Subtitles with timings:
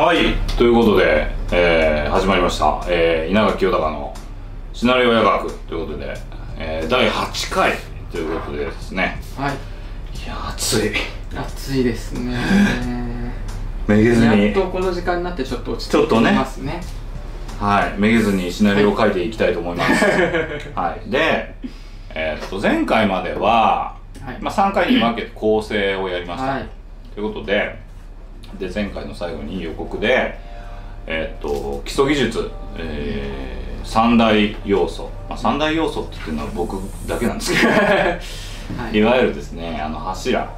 [0.00, 4.14] はいということで、えー始まりました、えー稲垣清隆の
[4.72, 6.14] シナリオ夜学ということで、
[6.58, 7.74] えー第8回
[8.10, 9.20] ということでですね。
[9.36, 9.52] はい。
[9.52, 10.92] いや暑い。
[11.36, 12.34] 暑いですね。
[13.86, 14.46] めげずに。
[14.46, 16.80] やっとこの時間になってちょっと落ち着いてきますね。
[17.60, 20.06] はいめげずにシナリオを書いていきたいと思います。
[20.74, 21.10] はい。
[21.10, 21.56] で
[22.14, 24.38] えーっと前回までは、はい。
[24.40, 26.68] まあ、3回に分けて構成をやりました、はい。
[27.14, 27.89] ということで
[28.58, 30.38] で前回の最後に予告で
[31.06, 36.76] えーっと基礎技術、えー三大要素、まあ、三大要素って言ってるのは僕
[37.08, 37.72] だけなんですけど。
[37.72, 38.96] はい。
[38.96, 40.48] いわゆるですねあの柱、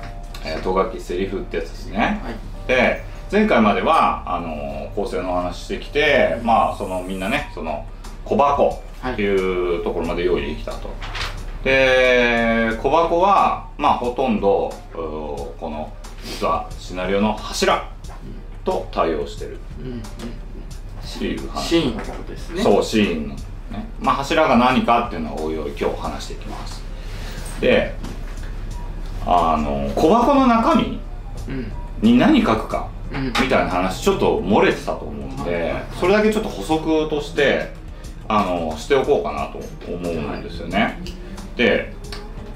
[0.45, 2.35] えー、とがきセリフってやつですね、はい。
[2.67, 7.87] で前回まではあの構成の話してきてまあそのみんなねその
[8.25, 10.91] 小箱っていうところまで用意できたと、
[11.65, 15.93] で小箱はまあほとんどこの
[16.25, 17.89] 実はシナリオの柱
[18.65, 19.57] と対応してる。
[19.57, 21.97] っていう話シーン。
[21.97, 22.63] のことですね。
[22.63, 23.43] そうシーンのね。
[24.01, 26.83] まあ柱が何かっていうのをおいおい今日話していきます。
[27.61, 27.95] で
[29.27, 30.99] あの小箱の中身
[31.49, 31.73] うん。
[32.01, 33.27] に何書くかうん。
[33.27, 37.73] みたいな話ちょっと漏れてたと思うんはいでそれだけちょっと補足として
[38.29, 39.59] あのしておこうかなと
[39.93, 40.99] 思うんですよね、
[41.57, 41.93] で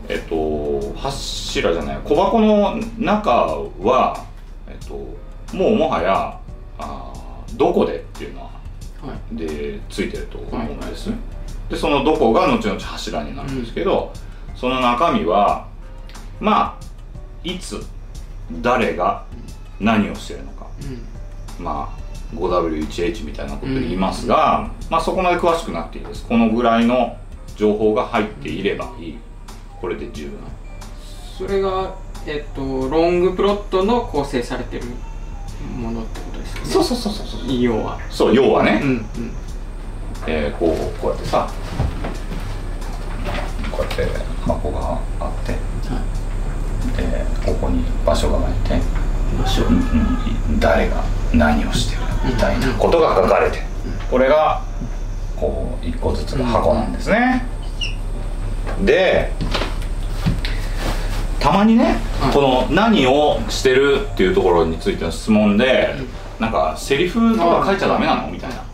[0.08, 3.30] えっと柱じゃない小箱の中
[3.80, 4.24] は
[4.68, 4.94] えっと
[5.56, 6.38] もうもはや
[6.78, 8.50] あーどこでっていうのは
[9.02, 9.36] はい。
[9.36, 11.18] でついてると思うんです、はい。
[11.70, 14.12] でそのどこが後々柱になるんですけど、
[14.54, 15.68] その中身は
[16.40, 16.84] まあ
[17.44, 17.84] いつ
[18.60, 19.24] 誰が
[19.80, 20.66] 何をしてるのか。
[21.58, 21.64] うん。
[21.64, 26.26] まあ 5W1H みたいなこと言いますが、まあそこまで詳しくなっていいです。
[26.26, 27.16] このぐらいの
[27.56, 29.18] 情報が入っていればいい
[29.86, 30.38] これで十分
[31.38, 31.94] それが
[32.26, 34.86] えっとロングプロットの構成されてる
[35.78, 36.70] ものってことですよね。
[36.70, 37.56] そうそうそうそうそう。
[37.60, 38.00] 要は。
[38.10, 39.06] そう要はね、うんうん。
[40.26, 41.48] えーこうこうやってさ。
[43.70, 45.52] こうやって箱があって。
[45.52, 46.02] は
[46.96, 48.74] でここに場所があって。
[48.74, 48.80] い
[49.40, 49.62] 場所。
[49.66, 53.62] うん誰が何をしてるみたいなことが書かれてる。
[54.10, 54.64] これが
[55.36, 57.46] こう一個ずつの箱なんですね。
[58.84, 59.32] で
[61.40, 62.32] たまにねはい。
[62.32, 65.94] この何をしてるっていうところについての質問で
[66.40, 68.30] なんかセリフとか書いちゃダメなの？
[68.30, 68.64] みたいな。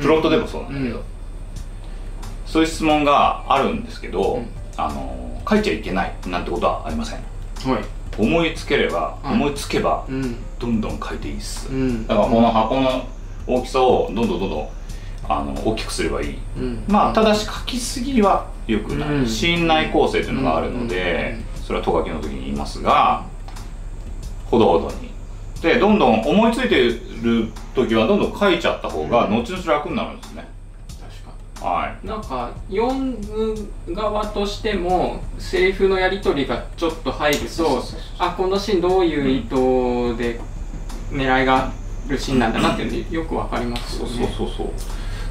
[0.00, 1.02] プロットでもそうなんだけど、うん。
[2.46, 4.48] そういう質問があるんですけど、うん。
[4.76, 7.20] あの書いちゃいけないなんてことはありません。
[7.64, 7.84] はい。
[8.18, 9.34] 思いつければ、はい。
[9.34, 10.36] 思いつけばうん。
[10.58, 12.06] どんどん書いていいっす、うん。
[12.06, 13.06] だからこの箱の
[13.46, 14.68] 大きさをどんどんどんどん
[15.28, 16.38] あの大きくすればいい。
[16.56, 16.84] うん。
[16.88, 19.26] まあただし書きすぎは良くない、うん。
[19.26, 23.24] 信内構成というのがあるので、それはト書きの時に言いますが
[24.50, 25.12] ほどほどに。
[25.62, 26.76] でどんどん思いついて
[27.22, 30.46] る時はどんどん書いちゃった方が後々楽になるんですね。
[31.00, 32.06] 確かはい。
[32.06, 33.56] なんか読む
[33.88, 40.38] 側としてもセリフのやり取りがちょっと入るとそうそうそうあこのシーンどういう意図で
[41.10, 41.72] 狙いがあ
[42.06, 44.34] るシーンなんだなっていうのよくわかりますそうよね。
[44.36, 44.66] そうそうそう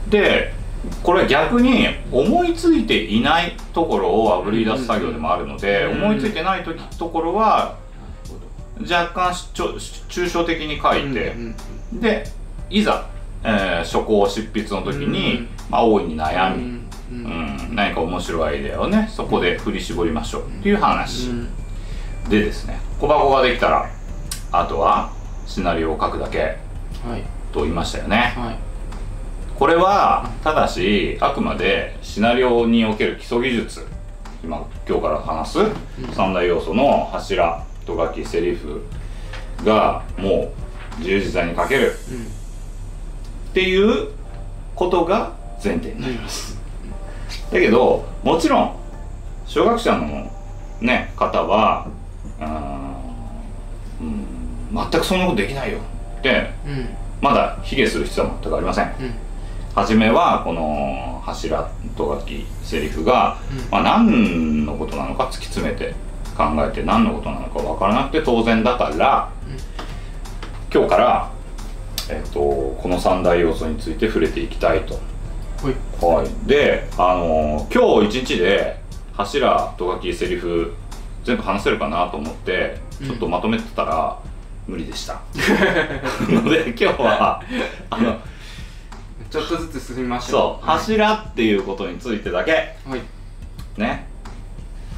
[0.10, 0.54] で
[1.02, 7.78] これ逆に思いついていないところをあぶり出す作業でもあるので、うん思いついてない時ところは
[8.82, 11.36] 若干抽象的に書いて、
[11.94, 12.26] で
[12.70, 13.08] いざ、
[13.44, 21.50] えー初稿執筆の時に、うんまあ、大いに悩み、うん何か面白いアイデアをねそこで振り絞りましょうっていう話、うん。
[22.30, 23.90] でですね小箱ができたら
[24.52, 25.14] あとは
[25.46, 26.40] シナリオを書くだけ
[27.08, 27.24] はい。
[27.54, 28.73] と言いましたよね、はい
[29.58, 33.86] これはただしあくまでシナリオにおける基礎技術。
[34.44, 35.60] 今今日から話す
[36.14, 38.82] 三大要素の柱と書きセリフ
[39.64, 40.54] がも
[40.98, 41.94] う自由自在に書ける。
[43.52, 44.10] っていう
[44.76, 46.60] ことが前提になります、
[47.52, 48.76] だけどもちろん
[49.46, 50.32] 小学者の
[50.82, 51.88] ね方は
[54.02, 55.80] うん全くそんなことできないよ
[56.20, 56.72] ってうん。
[56.72, 56.90] うん
[57.24, 58.94] まだ卑下する必要は全くありません
[59.76, 63.70] 初めはこの柱と書きセリフが、うん。
[63.72, 65.96] まあ、何のことなのか突き詰めて
[66.38, 69.32] 考えて何のことなのか分からなくて当然だから、
[70.74, 71.32] 今日から、
[72.10, 74.96] えっとこの三大要素について触れていきたいと。
[74.96, 75.00] は
[75.72, 76.20] い。
[76.22, 78.80] はい、で、あの今日一日で
[79.14, 80.74] 柱と書きセリフ
[81.24, 84.20] 全部話せるかなと思ってちょっとまとめてたら、
[84.68, 85.22] 無理でした。
[86.30, 87.42] ので今日は
[87.90, 88.20] あの
[89.34, 92.52] ちょっとずつ進みましょそう柱っていうことについてだけ。
[92.52, 93.02] はい。
[93.80, 94.06] ね。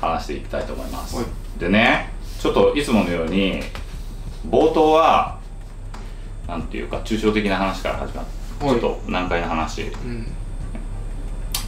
[0.02, 1.26] 話していきたいと思います、はい。
[1.58, 2.10] でね
[2.42, 3.62] ちょっといつものように
[4.50, 5.40] 冒頭は
[6.50, 8.28] なんていうか抽象的な話から始まる。
[8.60, 8.76] ちはい。
[8.76, 9.84] ょっと難解な話。
[9.84, 10.28] うん。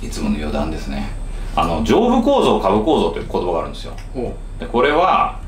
[0.01, 1.07] いつもの余談ですね。
[1.55, 3.93] あの上部構造下部構造という言葉があるんですよ。
[4.13, 5.39] ほでこれは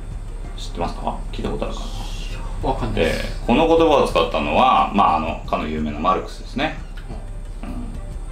[0.56, 1.20] 知ってますか？
[1.34, 1.86] 聞いたことあるかな？
[2.64, 3.14] うわかんないで
[3.46, 6.89] この言葉を使ったのはまああのかの有名なマルクスですね、うん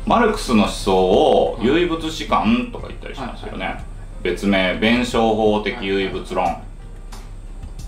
[0.08, 3.84] マルクスの思想を唯物史観とか言ったりしますよね、
[4.24, 6.64] 別名弁証法的唯物論、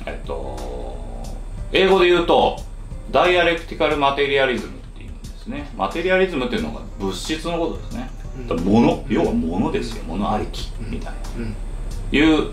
[0.06, 0.58] えっと
[1.72, 2.60] 英語で言うと
[3.10, 5.72] ダイアレクティカルマテリアリズムっていうんですね。
[5.78, 8.10] マテリアリズムっていうのが物質のことですね、
[8.48, 10.04] だから物要は物ですよ。
[10.04, 11.56] 物ありきみたいな、うん
[12.12, 12.52] いう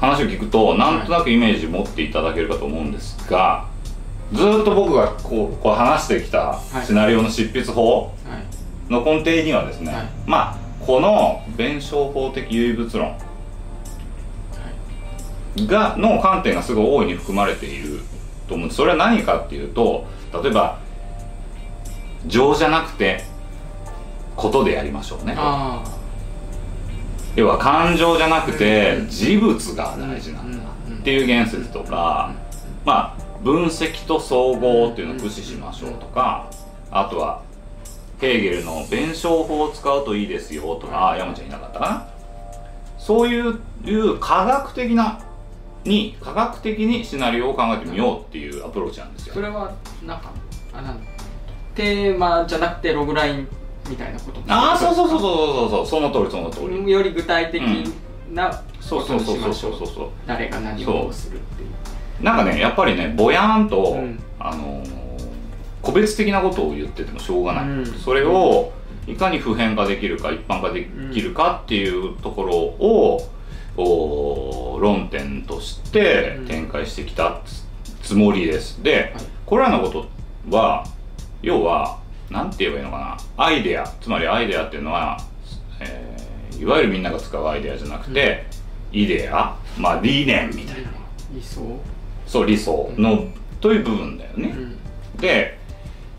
[0.00, 3.68] 話を聞くとなんとなくイメージ持っていただけるかと思うんですが
[4.32, 6.86] ずーっと僕がこうこう話してきたはい。
[6.86, 8.59] シナリオの執筆法はい
[8.90, 10.08] の根底にはですね、はい。
[10.26, 13.16] まあこの弁証法的唯物論
[15.66, 18.00] がの観点がすごい大いに含まれている
[18.48, 18.76] と思うんです。
[18.76, 20.06] それは何かっていうと
[20.42, 20.78] 例えば
[22.26, 23.24] 情じゃなくて
[24.36, 25.34] ことでやりましょうね。
[25.36, 25.82] あ
[27.36, 30.58] 要は感情じゃなくてうん事物が大事なんだ
[31.00, 32.34] っていう言説とか
[32.84, 36.50] まあ分析と総合っていうのを駆使しましょうとか
[36.90, 37.42] あとは
[38.20, 42.08] ヘーゲルの弁証法を使うといいですよとかあ山ちゃんいなかったかな。
[42.98, 45.20] そういういう科学的な
[45.84, 49.34] に科学的にシナリオを考えてみようっていうアプローチなんですよ。
[49.34, 49.72] それは
[50.04, 50.30] なんか
[50.74, 51.00] あなん
[51.74, 53.48] テーマじゃなくてログライン
[53.88, 56.92] みたいなことああそうそうそううそうそうそうその通りその通り。
[56.92, 57.62] より具体的
[58.30, 59.74] なそうそうそうそう。
[59.74, 60.08] そう。
[60.26, 62.22] 誰が何をするっていう。
[62.22, 64.22] なんかねやっぱりねぼやーんと、うん。
[64.38, 65.00] あのー
[65.82, 67.86] 個別的なことを言っててもしょうがない、うん。
[67.86, 68.72] それを
[69.06, 73.28] いかに普遍化できるか一般化できるかっていうところを、
[73.76, 77.64] おー論点として展開してきたつ
[78.08, 78.82] つもりです。
[78.82, 79.24] で、はい。
[79.46, 80.06] これらのこと
[80.54, 80.84] は
[81.42, 82.00] 要は
[82.30, 83.44] 何て言えばいいのかな。
[83.44, 83.86] アイデア。
[84.00, 85.18] つまりアイデアっていうのは、
[85.80, 86.20] えー
[86.60, 88.44] いわゆるみんなが使うアイデアじゃなくて、
[88.92, 89.56] イデア。
[89.78, 90.90] まあ理念みたいな。
[91.32, 91.62] 理想。
[92.26, 93.28] そう理想の、
[93.62, 94.76] という部分だよね、うん。
[95.16, 95.58] で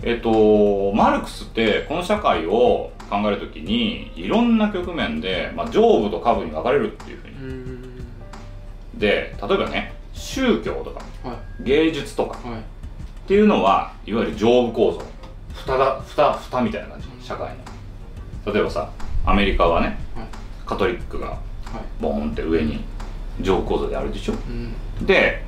[0.03, 7.33] えっとマルクスってこの社会を考えるときにいろんな局面で、まあ、上部と下部に分かれるっていうふうに。
[7.33, 8.99] うん。
[8.99, 12.59] で例えばね宗教とかは芸術とかいはい。
[12.61, 12.63] っ
[13.27, 15.03] ていうのはいわゆる上部構造。
[15.53, 17.07] 蓋だ蓋蓋みたいな感じ。
[17.21, 17.55] 社会
[18.45, 18.53] の。
[18.53, 18.89] 例えばさ
[19.25, 20.27] アメリカはねはい。
[20.65, 21.39] カトリックがはい。
[22.01, 22.83] ボーンって上に
[23.41, 24.33] 上部構造であるでしょ。
[24.33, 25.05] うん。
[25.05, 25.43] で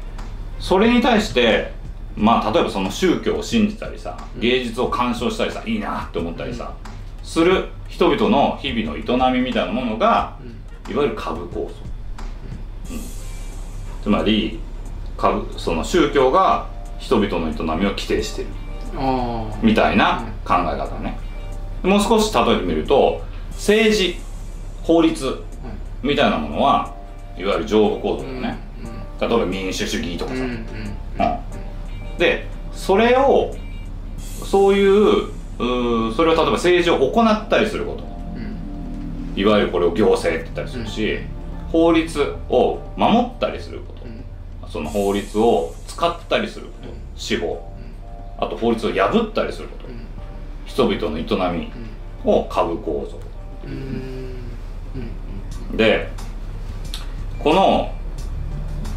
[0.59, 1.71] それに対して
[2.15, 6.73] まあ例えばその宗教を信じたりさ芸術を鑑賞したりさいいなって思ったりさ
[7.23, 10.91] する人々の日々の営みみたいなものがうん。
[10.91, 11.71] いわゆる株構
[12.87, 12.99] 造、うん。
[14.03, 14.59] つまり
[15.17, 16.67] 株その宗教が
[16.99, 18.47] 人々の営みを規定してる。
[19.61, 21.17] みたいな考え方ね。
[21.81, 23.21] もう少し例えてみると
[23.51, 24.17] 政治
[24.83, 25.43] 法律
[26.01, 26.93] みたいなものは
[27.37, 28.57] いわゆる上部構造だよね、
[29.19, 30.65] 例えば民主主義とかさ、うん
[32.17, 33.55] でそれを
[34.17, 38.03] そういううーそれを例えば政治を行ったりすること。
[38.03, 39.39] うん。
[39.39, 41.19] いわゆるこれを行政って言ったりするし、
[41.71, 44.23] 法律を守ったりすること、うん。
[44.69, 46.95] その法律を使ったりすること、うん。
[47.15, 47.71] 司法。
[48.39, 50.05] あと法律を破ったりすること、うん。
[50.65, 51.71] 人々の営み
[52.25, 53.19] を株構造。
[53.65, 53.71] うん。
[55.71, 55.77] うん。
[55.77, 56.09] で
[57.39, 57.93] この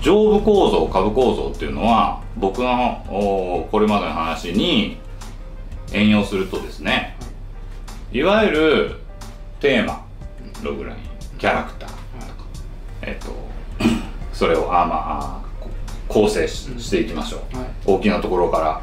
[0.00, 4.98] 上部構造下部構造っていうのは僕のおこれまでの話に
[5.92, 7.16] 援用するとですね
[8.12, 8.96] いわゆる
[9.60, 10.04] テーマ
[10.62, 10.98] ログライン
[11.38, 11.90] キャラクター
[13.02, 13.34] えっと
[14.32, 15.70] それをあまあこ
[16.08, 17.56] 構成ししていきましょう。
[17.56, 17.66] はい。
[17.84, 18.80] 大きなところから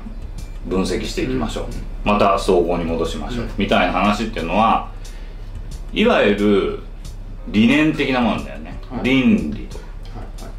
[0.66, 1.72] 分析していきましょう、うん
[2.04, 3.52] また総合に戻しましょう、うん。
[3.58, 4.92] みたいな話っていうのは
[5.94, 6.80] いわゆる
[7.48, 9.04] 理念的なものだよね、はい。
[9.06, 9.68] 倫理。
[9.68, 10.44] とはい。
[10.44, 10.50] は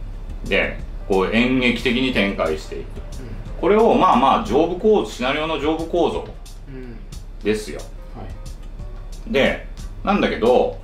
[0.47, 0.49] い。
[0.49, 2.87] でこう演劇的に展開していく。
[3.61, 6.27] これをまあまあ上部構造シナリオの上部構造
[6.69, 6.75] うん。
[6.75, 6.97] うん
[7.43, 7.81] ですよ。
[8.15, 8.23] は
[9.29, 9.33] い。
[9.33, 9.67] で
[10.03, 10.79] なんだけど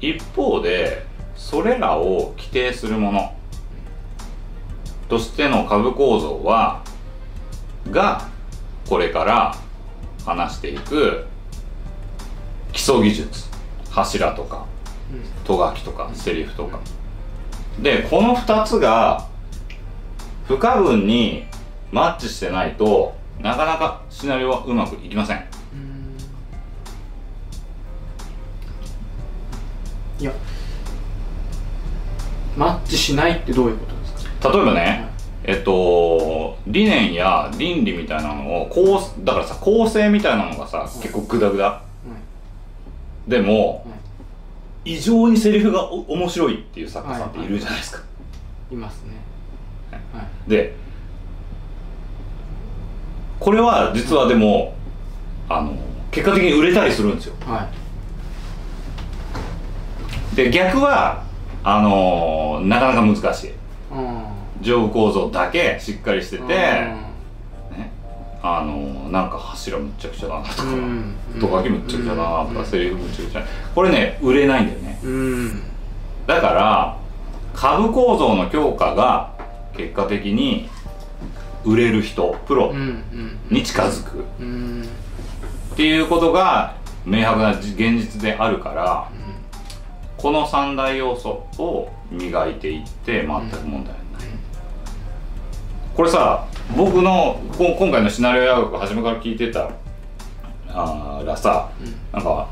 [0.00, 1.04] 一方で
[1.36, 3.34] それらを規定するもの
[5.08, 6.82] としての株構造は
[7.90, 8.28] が
[8.88, 9.56] これから
[10.24, 11.26] 話していく
[12.72, 13.54] 基礎技術。
[13.90, 14.66] 柱とか
[15.44, 16.80] ト書きとかセリフとか。
[17.80, 19.28] でこの2つが
[20.46, 21.44] 不可分に
[21.90, 25.38] マッチしてないとなかなかシナリオはうまくいきません。
[25.38, 26.16] うん。
[30.20, 30.32] いや
[32.56, 34.50] マッチしないってどういうことですか？
[34.50, 35.08] 例えばね
[35.44, 41.82] えっと理念や倫理みたいなのをこうだからさ構成みたいなのがさ結構グダグダ。
[43.26, 43.86] でも
[44.84, 48.02] 異常にセリフがお面白いっていう作家さんっているじゃないですか、
[48.70, 49.12] いますね
[50.12, 50.50] はい。
[50.50, 50.74] で
[53.40, 54.74] これは実はでも
[55.48, 55.76] あの
[56.10, 57.34] 結果的に売れたりするんですよ。
[57.44, 57.68] は
[60.32, 60.36] い。
[60.36, 61.24] で逆は
[61.62, 63.52] あのなかなか難しい。
[63.92, 64.24] うん。
[64.60, 66.48] 上部構造だけしっかりしてて、うん。
[66.48, 67.90] ね、
[68.42, 71.14] あのなんか柱むっちゃくちゃだなとか、うん。
[71.40, 72.66] とかきむっちゃくちゃだなとか、うん。
[72.66, 75.00] セリフむっちゃくちゃこれね売れないんだよね。
[75.02, 75.62] うん。
[76.26, 76.96] だから
[77.52, 79.33] 株構造の強化が
[79.76, 80.68] 結果的に
[81.64, 82.74] 売れる人プロ
[83.50, 84.24] に近づく。
[84.40, 84.88] うん。
[85.72, 89.10] っていうことが明白な現実であるから
[90.16, 93.94] この三大要素を磨いていって全く問題ない、
[95.94, 99.70] これさ僕のこ今回のシナリオや学初めから聞いてた
[100.68, 101.94] あーらさ、うん。
[102.12, 102.48] なんか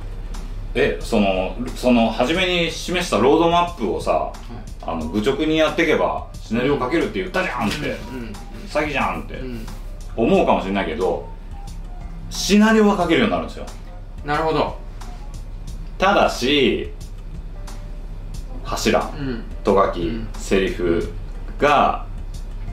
[0.74, 4.32] えそのその初めに示したロードマップをさ
[4.82, 8.32] あの愚直にやっていけばシナリオ書けるって言ったじゃんって、うん。
[8.68, 9.34] 詐欺じゃんって。
[9.34, 9.66] うん。
[10.16, 11.26] 思うかもしれないけど
[12.28, 13.66] シナリオは書けるようになるんですよ。
[14.24, 14.76] なるほど。
[15.98, 16.90] ただし
[18.64, 19.44] 柱うん。
[19.64, 20.28] と書き、うん。
[20.34, 21.10] セリフ
[21.58, 22.06] が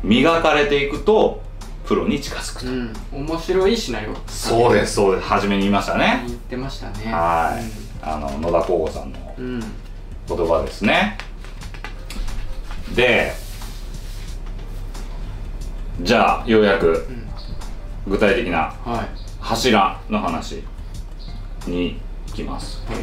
[0.03, 1.41] 磨かれていくと
[1.85, 2.71] プロに近づくと、
[3.17, 3.27] うん。
[3.27, 4.15] 面白いシナリオ。
[4.27, 5.27] そうですそうです。
[5.27, 6.23] 初めに言いましたね。
[6.27, 7.11] 言ってましたね。
[7.11, 7.63] はい。
[8.01, 11.17] あの野田光吾さんの言葉ですね。
[12.95, 13.33] で
[16.01, 19.09] じゃあようやくうん具体的なはい。
[19.39, 20.63] 柱の話
[21.67, 22.81] に行きます。
[22.87, 22.97] はい。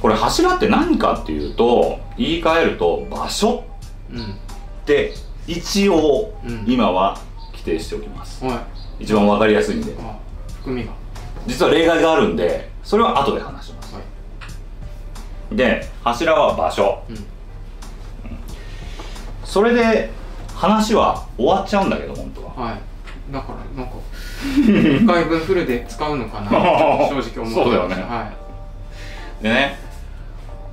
[0.00, 3.64] これ柱って何かっていうと言い換えると場所
[4.10, 4.26] うんっ
[4.84, 5.14] て
[5.46, 6.64] 一応うん。
[6.66, 7.18] 今は
[7.52, 8.44] 規定しておきます。
[8.44, 8.66] は
[9.00, 9.04] い。
[9.04, 9.94] 一番わかりやすいんで。
[10.00, 10.18] あ
[10.58, 10.92] 含みが。
[11.46, 13.94] 実は例外があるんでそれは後で話します。
[13.94, 14.00] は
[15.52, 15.56] い。
[15.56, 17.02] で柱は場所。
[17.08, 17.16] うん。
[19.44, 20.10] それで
[20.60, 22.52] 話は終わっちゃうんだけど本当は。
[22.52, 23.32] はい。
[23.32, 23.96] だからなんか
[25.00, 27.94] 一回分フルで使うのかな 正直思ってましたそうだよね。
[27.94, 28.30] は
[29.40, 29.78] でね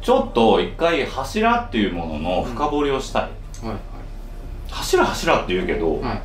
[0.02, 3.30] ちょっと一回柱っていうものの深掘りをしたい、
[3.64, 3.78] いはい。
[4.70, 6.22] 柱柱って言うけど、はい。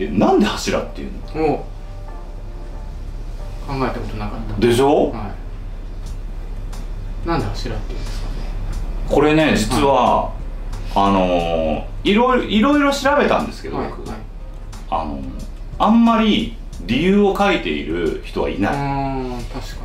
[0.00, 1.64] えなんで柱っていうの？
[3.66, 4.60] 考えたことなかった。
[4.60, 5.30] でしょ、は
[7.24, 7.28] い。
[7.28, 8.34] なんで柱っていうんですかね。
[9.08, 10.32] これね実は、
[10.94, 14.08] あのーいろいろいろいろ調べたんですけど、はい僕。
[14.08, 14.18] はい。
[14.90, 15.22] あのー
[15.78, 18.72] あんまり理由を書いている人はいない、
[19.52, 19.84] 確か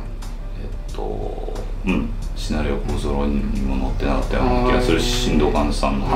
[0.62, 1.54] えっと
[1.86, 2.10] うん。
[2.36, 6.06] シナリオ構造論にも載ってなかったような気がするし新藤寛さんの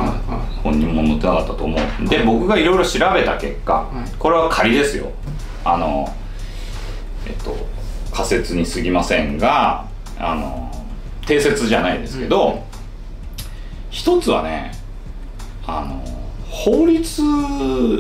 [0.63, 4.11] 本にも載ってなかったと思うで僕がいろいろ調べた結果、い。
[4.19, 5.11] これは仮ですよ。
[5.65, 6.09] あの
[7.27, 7.55] えっと
[8.13, 9.87] 仮説に過ぎませんが
[10.19, 10.71] あの
[11.27, 12.61] 定説じゃないですけど、うん。
[13.91, 14.73] 一つはね
[15.67, 16.05] あの
[16.51, 17.23] 法律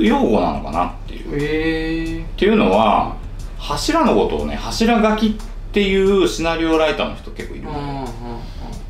[0.00, 1.38] 用語なのかなっていう。
[1.40, 3.16] ええっていうのは
[3.58, 5.32] 柱のことをね柱書きっ
[5.72, 8.06] ていうシナリオライターの人結構いるー、の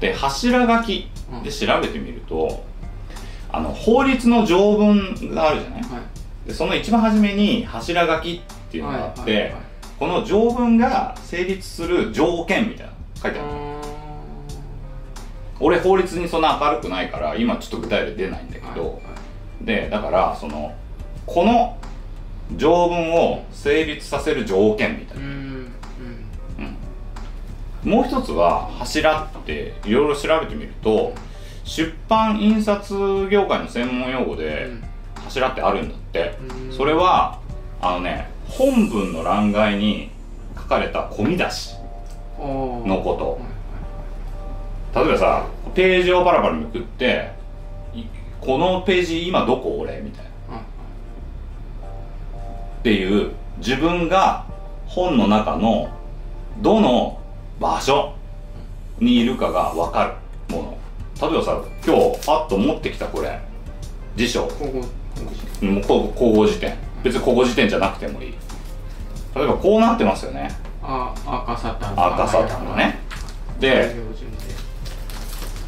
[0.00, 1.08] で柱書き
[1.42, 2.64] で調べてみると
[3.50, 5.82] あの法律の条文があるじゃない？
[5.84, 6.48] あはい。
[6.48, 9.54] でその一番初めに柱書きっていうのがあって、
[9.98, 13.48] この条文が成立する条件みたいなの書いてある
[15.60, 18.92] 俺法律にそんな明るくないから今ちょっと具体例出ないんだけど、はいは
[19.62, 19.64] い。
[19.64, 20.74] でだからその
[21.26, 21.78] この
[22.56, 26.76] 条文を成立させる条件みたいな、うんうん。
[27.84, 27.90] うん。
[27.90, 31.14] もう一つは柱っていろいろ調べてみると
[31.64, 34.68] 出版印刷業界の専門用語で
[35.24, 36.36] 柱ってあるんだって、
[36.68, 36.76] うん。
[36.76, 37.40] それは
[37.80, 40.10] あのね本文の欄外に
[40.56, 41.74] 書かれた込み出し
[42.38, 43.30] のこと。
[43.42, 43.53] はい
[44.94, 47.32] 例えばさページをパラパラめくって
[48.40, 50.56] このページ今どこ俺みたいな。
[50.56, 50.64] はい
[52.80, 54.44] っていう自分が
[54.86, 55.88] 本の中の
[56.58, 57.18] どの
[57.58, 58.14] 場所
[58.98, 60.14] にいるかが分か
[60.48, 60.78] るもの。
[61.30, 63.40] 例えばさ今日パッと持ってきたこれ
[64.16, 64.42] 辞書。
[64.46, 64.84] ここ
[65.64, 68.34] もうこう口語辞典別に口語辞典じゃなくてもいい
[69.34, 70.50] 例えばこうなってますよね
[70.82, 72.98] あ赤サタン赤サタンがね
[73.60, 73.94] で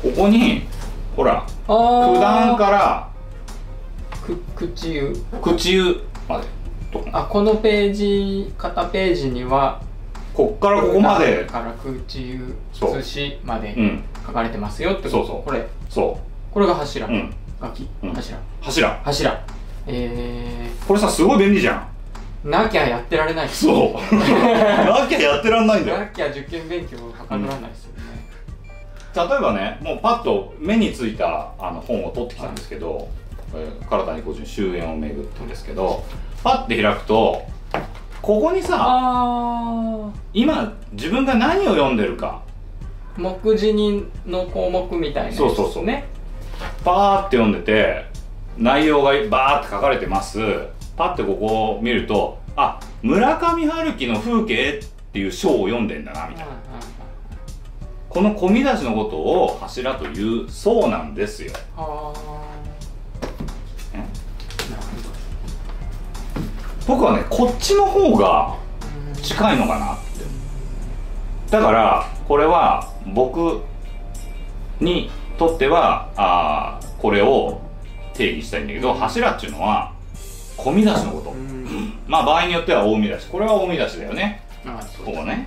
[0.02, 0.62] ここに
[1.14, 3.10] ほら九段から
[4.26, 5.16] く口湯。
[5.40, 6.46] 口湯まで。
[6.92, 9.80] とあこのページ片ページには
[10.34, 11.44] こっからここまで。
[11.44, 14.02] から口湯寿司までうん。
[14.26, 15.10] 書かれてますよってこと。
[15.10, 15.42] そうそう。
[15.44, 15.66] これ。
[15.88, 16.18] そ
[16.52, 17.06] これが柱。
[17.06, 17.34] ううん。
[17.60, 18.12] 書きうん。
[18.12, 18.38] 柱。
[18.60, 19.00] 柱。
[19.04, 19.46] 柱。
[19.86, 21.88] えこれさすごい便利じゃん。
[22.48, 23.48] ー、なきゃやってられない。
[23.48, 23.92] そう。
[24.14, 25.98] なきゃやってらんないんだよ。
[25.98, 28.25] なきゃ受験勉強はかどらないですよね、
[29.16, 33.08] 例えばねもうパッと目についたあの本を取ってきたんですけど
[33.56, 36.04] 「えー唐谷個人終焉をめぐって」んですけど
[36.44, 37.42] パッて開くと
[38.20, 42.42] ここにさあ今自分が何を読んでるか。
[43.16, 45.84] ー目次にの項目みたいなやつそうそうそう。
[45.84, 46.04] ね
[46.84, 48.04] パーって読んでて
[48.58, 50.38] 内容がバーって書かれてます。
[50.96, 51.46] パッてここ
[51.76, 56.52] を見るとあ村上春樹の風景っていう章を読んでんだなみたいな
[58.16, 61.52] この込み出しのことを柱というそうなんですよ。
[66.88, 68.56] 僕はねこっちの方が
[69.22, 70.04] 近いのかなって。
[71.50, 73.60] だからこれは僕
[74.80, 77.60] にとってはあーこれを
[78.14, 79.92] 定義したいんだけど柱っていうのは
[80.56, 81.32] 込み出しのこと。
[81.32, 81.98] うん。
[82.06, 83.28] まあ場合によっては大見出し。
[83.28, 84.42] これは大見出しだよね。
[85.04, 85.46] ここね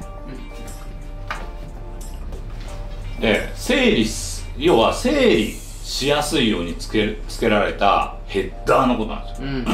[3.20, 9.48] で整理す要は整理しやすいようにつけるつけられたヘッダーのことなんですよ。
[9.48, 9.66] んうんうん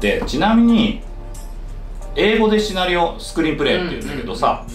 [0.00, 1.02] でちなみに
[2.14, 4.66] 英語でシナリオスクリーンプレイっていうんだけどさ、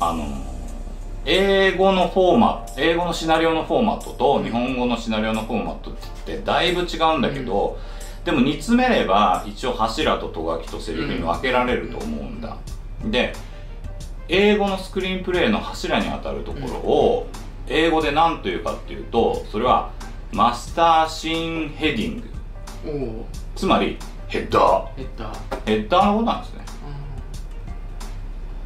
[0.00, 0.24] あの
[1.24, 5.94] 英語のフォーマット英語のシナリオのフォーマットと日本語のシナリオのフォーマットっ
[6.24, 7.78] てだいぶ違うんだけど、
[8.24, 12.56] でも煮詰めれば一応柱ととがきとセリフに分けられると思うんだ、
[13.04, 13.32] で
[14.32, 17.26] 英語のスクリーンプレイの柱にあたるところを
[17.68, 19.90] 英語で何というかっていうとそれは
[20.32, 23.24] マスターシーンヘディング。
[23.54, 23.98] つまり
[24.28, 24.86] ヘッダー。
[24.96, 25.38] ヘッダー。
[25.66, 26.64] ヘッダーのことなんですね。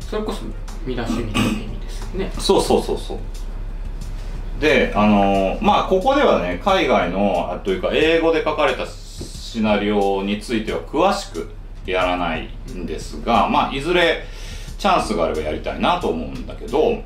[0.08, 0.42] それこそ
[0.86, 2.30] 見出しみたいな意味ですよね。
[2.38, 3.18] そうそうそうそう。
[4.60, 11.50] であのーまあここではね海外のあというか英語で書かれたシナリオについては詳しく
[11.84, 14.24] やらないんですがまあいずれ
[14.78, 17.02] チャンスがあればやりたいなと思うんだけど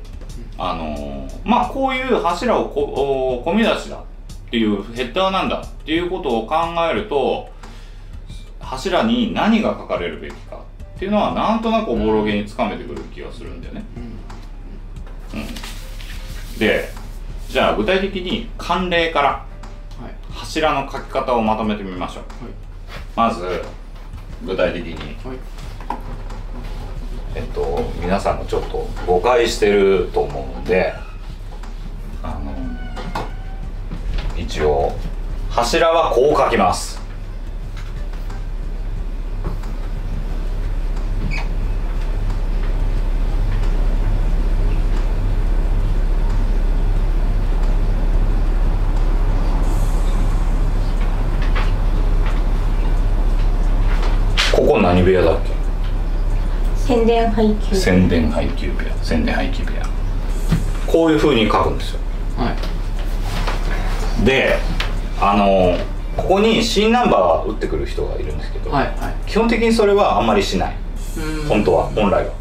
[0.57, 4.03] あのーまあこういう柱をこお込み出しだっ
[4.51, 6.55] ていうヘッダーなんだっていうことを考
[6.89, 7.49] えると
[8.59, 10.57] 柱に何が書かれるべきか
[10.95, 13.83] っていうのはなんとなくおぼろげにつかめてくる気がするんだよね。
[16.59, 16.89] で
[17.49, 20.15] じゃあ具体的に慣例からはい。
[20.31, 22.23] 柱の書き方をまとめてみましょう。
[23.15, 23.63] まず
[24.45, 24.93] 具体的に。
[25.27, 25.37] はい
[27.33, 30.93] えっと皆さんがちょっと誤解してると思うので
[32.21, 32.53] あの
[34.37, 34.91] 一応
[35.49, 36.99] 柱はこう書きます。
[54.55, 55.60] ここ何部屋だっけ？
[56.85, 58.91] 宣伝配給宣伝配給部屋。
[59.03, 59.85] 宣伝配給部屋。
[60.87, 61.99] こういう風に書くんですよ。
[62.37, 62.51] は
[64.21, 64.25] い。
[64.25, 64.57] で
[65.19, 65.77] あの
[66.17, 69.29] ここに新ナンバー打ってくる人がいるんですけど、はいはい。
[69.29, 70.75] 基本的にそれはあんまりしない。
[71.17, 71.47] うん。
[71.47, 72.33] 本当は本来は。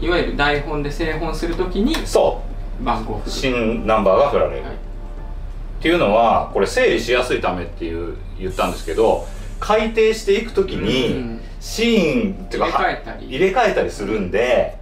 [0.00, 2.42] いわゆる台本で製本するときにそ
[2.80, 3.30] 番号をう振る。
[3.30, 4.72] 新ナンバーが振られる、はい。
[4.72, 4.76] っ
[5.80, 9.26] ていうのはこれ整理しやすいためっていう言ったんですけど
[9.60, 11.40] 改訂していくときうにん。
[11.60, 13.26] シーンっていうか入れ替えたり。
[13.26, 14.78] 入れ替えたりするんで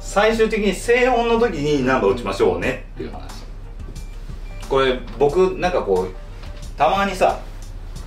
[0.00, 3.44] 最終的に静音の時にナンバー打ちましょうねっていう話。
[4.68, 7.40] これ僕なんかこうたまにさ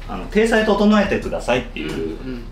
[0.07, 1.97] あの体裁整えてくださいっていう、うん。
[1.97, 2.45] うん。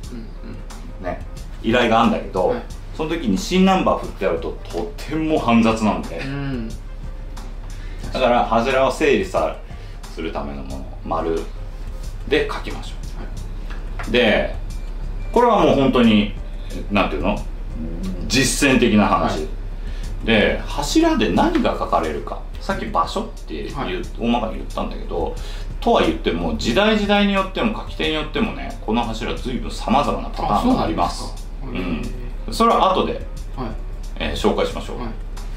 [0.99, 1.03] うん。
[1.03, 1.19] ね
[1.63, 2.63] 依頼があるんだけど、はい。
[2.95, 6.33] その時に新ナンバー振ってやるととても煩雑なんで、うん。
[6.33, 6.69] うん
[8.13, 9.57] だから柱を整理さ
[10.03, 11.41] するためのもの丸
[12.27, 12.95] で書きましょ
[14.07, 14.55] う、で
[15.31, 16.33] これはもう本当に
[16.91, 17.37] なんていうの？
[18.27, 19.47] 実践的な話、はい。
[20.25, 22.41] で柱で何が書かれるか。
[22.61, 24.01] さっき場所って言う、はい。
[24.19, 25.35] 大まかに言ったんだけど
[25.79, 31.45] とは言っても時代時代によっても書き手によってもねこの柱随分さまざまなパターンがあります。
[31.61, 32.01] そうん。
[32.51, 33.21] それは後で、はい。
[34.17, 35.09] えー紹介しましょう、は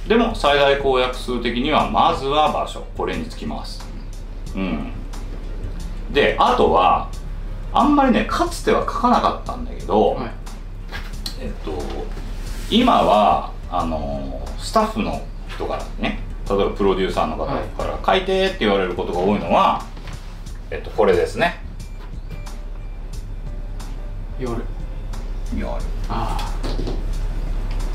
[0.06, 0.08] い。
[0.08, 2.84] でも最大公約数的にはまずは場所。
[2.96, 3.86] これにつきます。
[4.54, 4.92] うん
[6.10, 7.10] であとは
[7.72, 10.30] あんまりねかつては書かなかったんだけど、はい。
[11.40, 11.78] えっと
[12.70, 17.64] 今はあのスタッフの人からね例えばプロデューサーの方はい。
[17.76, 19.84] から書いてって言われることが多いのは、
[20.70, 21.60] えっと、これですね。
[24.38, 24.62] 夜。
[25.56, 25.70] 夜。
[26.08, 26.54] あ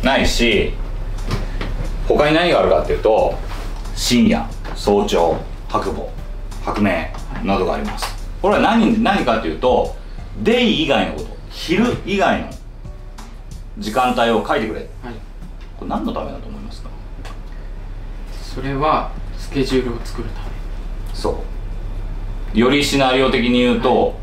[0.03, 0.73] ないし
[2.07, 3.33] 他に何があるかっていうと
[3.95, 4.45] 深夜
[4.75, 5.37] 早朝
[5.69, 6.09] 白母
[6.63, 6.91] 白明
[7.43, 8.13] などがあります。
[8.41, 9.95] これは何何かっていうと
[10.41, 12.49] デイ以外のこと昼以外の
[13.77, 14.79] 時間帯を書いてくれ。
[14.79, 14.89] はい。
[15.77, 16.89] これ何のためだと思いますか？
[18.41, 20.47] それはスケジュールを作るため。
[21.13, 21.43] そ
[22.53, 22.57] う。
[22.57, 24.13] よりシナリオ的に言うと、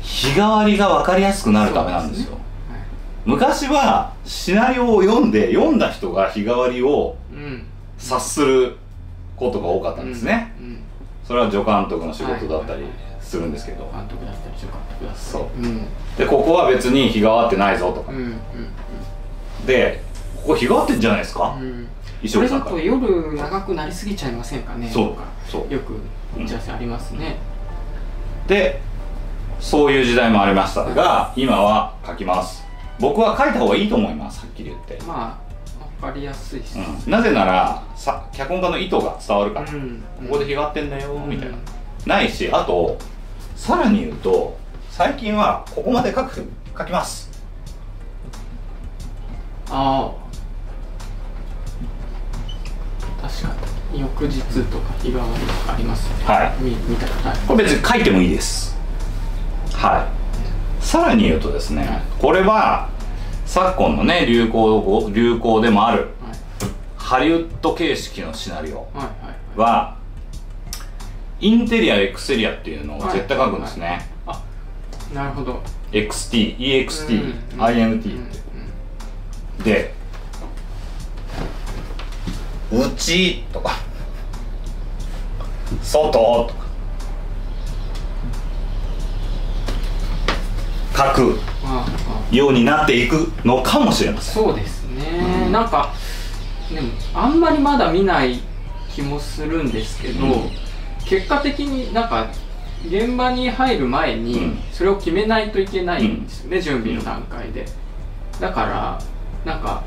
[0.00, 2.30] 日替わりが分かりやすくなるためなんですよ。
[2.30, 2.42] そうはい。
[3.26, 7.66] 昔はシナリオを読んで読んだ人が日替わりをうん。
[7.98, 8.76] 察する
[9.36, 10.82] ことが多かったんですね、うんうん
[11.30, 15.16] それは助監督の仕事だったりはいするんですけど、監督だったり助監督だったり。
[15.16, 15.42] そう。
[15.62, 15.86] うん。
[16.18, 18.36] でここは別に日替わってないぞとか、うんうん
[19.64, 20.02] で
[20.42, 21.62] ここ日替わってんじゃないですか、うん。
[21.62, 21.88] うん
[22.20, 24.90] 石それだと夜長くなりすぎちゃいませんかね？
[24.90, 25.08] そう。
[25.10, 25.72] とかそう。
[25.72, 25.94] よく
[26.36, 27.36] 打ち合わせありますね、
[28.48, 28.80] で
[29.60, 32.64] そういう時代もありましたが今は書きます。
[32.98, 35.39] 僕は書いた方がいいと思いますはっきり言って、まあわ
[36.00, 40.02] かりやすいうん、なぜならさ脚本家の意図が伝わるから、うん。
[40.28, 41.62] ここで日がってんだよみたいな、うん
[42.06, 42.96] ないしあと
[43.56, 44.56] さらに言うと
[44.90, 47.30] 最近はここまで書く書きます。
[49.68, 50.20] ああ
[53.20, 53.48] 確か
[53.92, 54.00] に。
[54.00, 56.24] 翌日とか日替わりとかありますね。
[56.24, 56.62] はい。
[56.62, 58.76] み見たことあるこれ別に書いてもいいです。
[59.74, 60.08] は
[60.80, 60.84] い。
[60.84, 62.88] さらに言うとですねこれは
[63.50, 66.10] 昨今のね流行語流行でもあるはい。
[66.96, 69.02] ハリウッド形式のシナリオはいは
[69.56, 69.96] いは
[71.40, 74.40] インテリアエクステリアっていうのを絶対書くんですね、あ
[75.12, 75.60] なるほど。
[75.90, 78.08] XT、EXT、うん INT って、
[79.58, 79.64] うん。
[79.64, 79.94] で
[82.70, 83.72] うちとか
[85.82, 86.59] 外とか
[91.08, 91.40] 書く
[92.30, 94.44] ようになっていくのかもしれません。
[94.44, 95.52] そうですね、うん。
[95.52, 95.92] なんか
[96.72, 98.40] でもあんまりまだ見ない
[98.94, 100.50] 気もするんですけど、うん。
[101.06, 102.28] 結果的になんか
[102.86, 104.58] 現場に入る前うにん。
[104.72, 107.64] それを決めないといけないんですよね、準備の段階で。
[108.38, 108.98] だから
[109.44, 109.82] なんか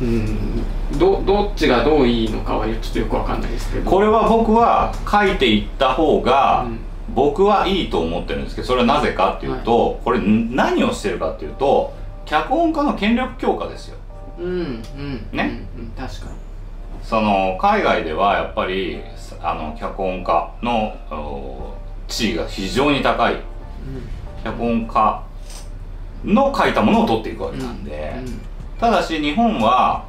[0.00, 0.62] うん
[0.98, 3.90] どどっちがどういいのかはちょっとよくわかんないですけど。
[3.90, 6.78] これは僕は書いていった方がうん
[7.14, 11.92] 僕はいいと思ってるんですけどそれはなぜかっていうと、これ何をしてるかっていうと
[12.24, 13.96] 脚本家の権力強化ですよ。
[14.38, 15.66] うんうんね？
[15.76, 16.32] うんうん、確かに。
[17.02, 19.00] その海外ではやっぱり
[19.42, 21.74] あの脚本家のお
[22.08, 23.36] 地位が非常に高い
[24.44, 25.22] 脚本家
[26.24, 28.40] の書いたものを取っていくわけなんで、うん。
[28.78, 30.04] ただし日本は、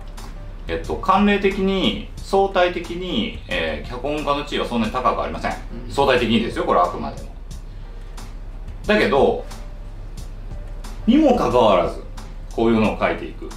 [0.68, 5.92] えっと、慣例的に相対的に、えー脚本家の地位はそんなに高くありません、うん。
[5.92, 7.28] 相対的にですよこれはあくまでも。
[8.88, 9.44] だけど
[11.06, 12.02] にもかかわらず
[12.56, 13.48] こういうのを書いていく。
[13.48, 13.50] っ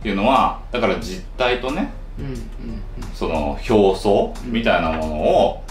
[0.00, 1.90] ていうのはだから実態とね
[2.20, 2.38] うんうんうん。
[3.14, 5.64] その表層みたいなものを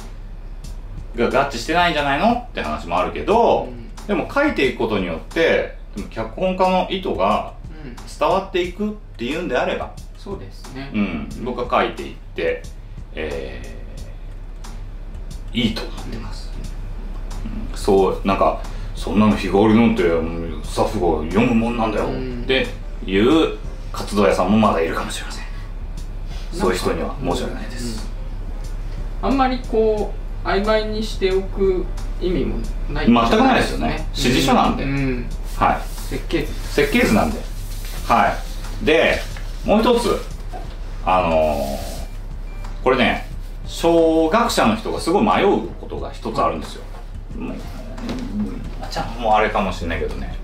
[1.15, 2.33] が合致してないんじゃないの？
[2.33, 4.05] って話もあるけど、うん。
[4.05, 7.53] でも書いていくことによってでも脚本家の意図が
[7.85, 7.95] うん。
[7.95, 10.91] 伝わっていくっていうんであれば、そうですね。
[10.93, 12.61] うん、僕は書いていって、
[13.15, 16.49] えーいいと思ってます、
[17.43, 17.77] うん。
[17.77, 18.61] そうなんか
[18.95, 22.05] そんなの日替わりなんてうんスタッフが読むもんなんだよ。
[22.05, 22.43] うん。
[22.43, 22.67] って
[23.05, 23.57] いう
[23.91, 25.45] 活動屋さんもまだいるかもしれません。
[26.53, 28.09] そういう人には申し訳ないです、
[29.21, 30.13] あんまりこ
[30.45, 31.85] う曖昧にしておく
[32.21, 32.57] 意味も
[32.93, 33.07] ない。
[33.07, 34.07] 全くないですよね。
[34.15, 34.83] 指示書なんで。
[34.83, 35.25] うん。
[35.57, 35.81] はい。
[35.81, 36.53] 設計図。
[36.73, 37.39] 設計図なんで。
[38.07, 38.37] は
[38.81, 38.85] い。
[38.85, 39.19] で
[39.65, 40.19] もう一つ
[41.05, 42.01] あのー
[42.83, 43.27] これね
[43.67, 46.81] 小学者の人がすごい迷うことが一つあるんですよ。
[47.37, 47.55] もう
[48.81, 50.35] あちゃんもうあれかもしれないけどね。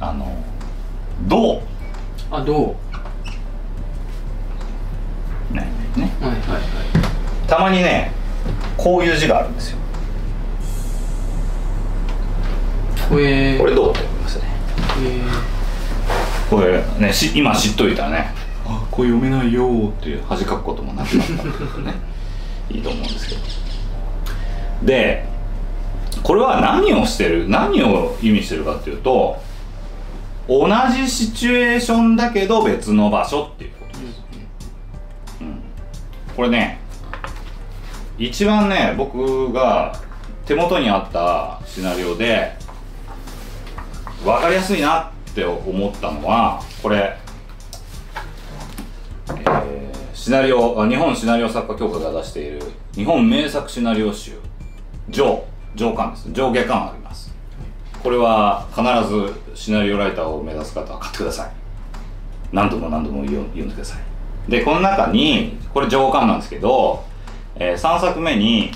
[0.00, 0.34] あの
[1.28, 1.62] ど
[2.30, 2.74] あど
[5.52, 5.54] う？
[5.54, 6.10] ねね。
[6.22, 6.62] うはいはいはい。
[7.46, 8.10] たまにね
[8.76, 9.78] こういう字があるんですよ。
[13.10, 13.58] これ。
[13.58, 14.44] どうって思いますね。
[15.00, 15.22] え
[16.54, 18.32] これねし今知っといたらね。
[18.66, 21.32] あこれ読めないよーっていう恥かくこともなくなった
[21.80, 21.94] ね。
[22.70, 23.40] いいと思うんですけど。
[24.84, 25.26] で
[26.22, 29.38] これは何をしてる何を意味してるかっていうと
[30.48, 34.22] 同じシチュエーションだけど別の場所っていうことです、
[35.40, 35.62] うん、
[36.36, 36.78] これね
[38.18, 39.98] 一番ね僕が
[40.46, 42.52] 手元にあったシナリオで
[44.22, 47.18] 分かりやすいなって思ったのはこれ、
[49.28, 52.60] えーシナリオあ日本シナリオ作家協会が出している
[52.94, 54.38] 日本名作シナリオ集
[55.10, 55.44] 上
[55.74, 56.32] 上巻です。
[56.32, 57.34] 上下巻あります。
[58.02, 61.50] これは必ずシナリオライターを目指す方は買ってください。
[62.52, 64.50] 何度も何度も言う言うんでください。
[64.50, 67.04] でこの中にこれ上巻なんですけど、
[67.56, 68.70] え3作目に、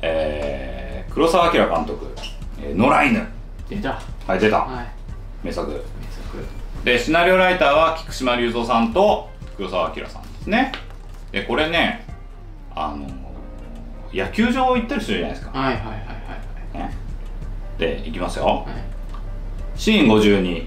[0.00, 2.06] えー黒澤明監督
[2.62, 3.28] 「えー野良犬。
[3.68, 4.60] 出た」はい出た。
[4.60, 5.01] はい
[5.42, 5.70] 名作。
[5.70, 5.82] 名作
[6.84, 10.72] でシナリオライターは菊島隆三さんと黒澤明さんですね。
[11.30, 12.06] でこれね
[12.74, 13.06] あの
[14.12, 15.94] 野球場行ったりするじゃないですか、はいはいはいは
[16.74, 16.94] いね、
[17.78, 18.44] でいきますよ。
[18.44, 18.56] はい。
[18.56, 18.92] はい
[19.74, 20.66] シーン52、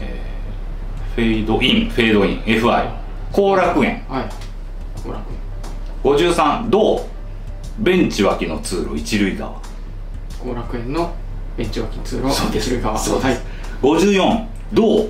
[0.00, 0.34] えー
[1.14, 2.90] フェードインフェードイン FI
[3.30, 4.04] 後楽園。
[4.08, 4.28] はい。
[5.02, 5.30] 後楽
[6.02, 7.06] 53銅
[7.78, 9.60] ベンチ脇の通路一塁側。
[10.42, 11.14] 園後楽園の
[11.56, 12.68] ベンチ脇通路そうです。
[12.68, 12.98] 一塁側。
[12.98, 13.26] そうです。
[13.26, 13.38] はい。
[13.82, 15.06] 54銅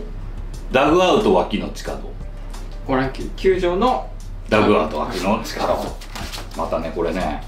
[0.73, 2.11] ダグアウト脇の地下道
[2.87, 4.11] 後楽園球場の
[4.49, 5.77] ダグアウト脇の地下道
[6.57, 7.43] またねこれね。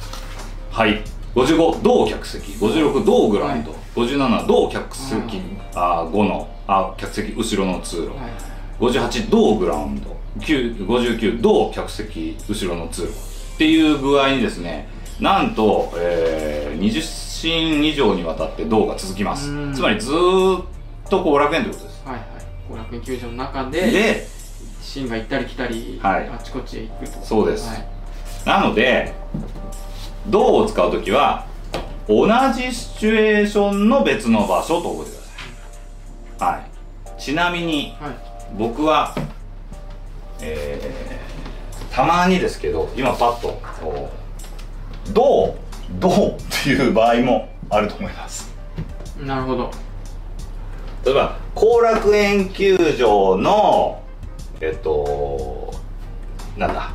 [0.70, 1.02] はい。
[1.34, 5.42] 55同客席？56同グラウンド、57同客席、
[5.74, 8.18] あー5のあ客席後ろの通路、はい。
[8.80, 12.38] 58同グラウンド？9 59同客席？
[12.48, 13.08] 後ろの通路。
[13.08, 14.88] っていう具合にですね
[15.20, 19.50] なんと、えー20シーン以上にわたって銅が続きます。
[19.50, 19.74] うん。
[19.74, 20.64] つまりずーっ
[21.10, 22.02] と後楽園ということです。
[22.06, 22.24] はいはい。
[22.70, 24.26] 後楽園球場の中でで
[24.80, 26.28] シーンが行ったり来たり、はい。
[26.28, 27.26] あちこちへ行くと。
[27.26, 27.68] そうです。
[27.68, 27.86] はい。
[28.46, 29.12] なので
[30.28, 31.46] 銅を使う時は
[32.08, 35.22] 同じシチュエーションの別の場所と覚えてくだ
[36.38, 36.52] さい。
[36.52, 36.58] は
[37.18, 37.20] い。
[37.20, 38.12] ちなみにはい。
[38.56, 39.14] 僕は
[40.40, 41.16] えー
[41.94, 44.10] たまにですけど今パッとこ
[45.08, 45.12] う
[45.92, 46.12] どう？
[46.30, 48.52] っていう場合もあると思います。
[49.20, 49.70] なるほど。
[51.04, 54.02] 例えば後楽園球場の
[54.60, 55.72] えっと
[56.56, 56.90] なんだ？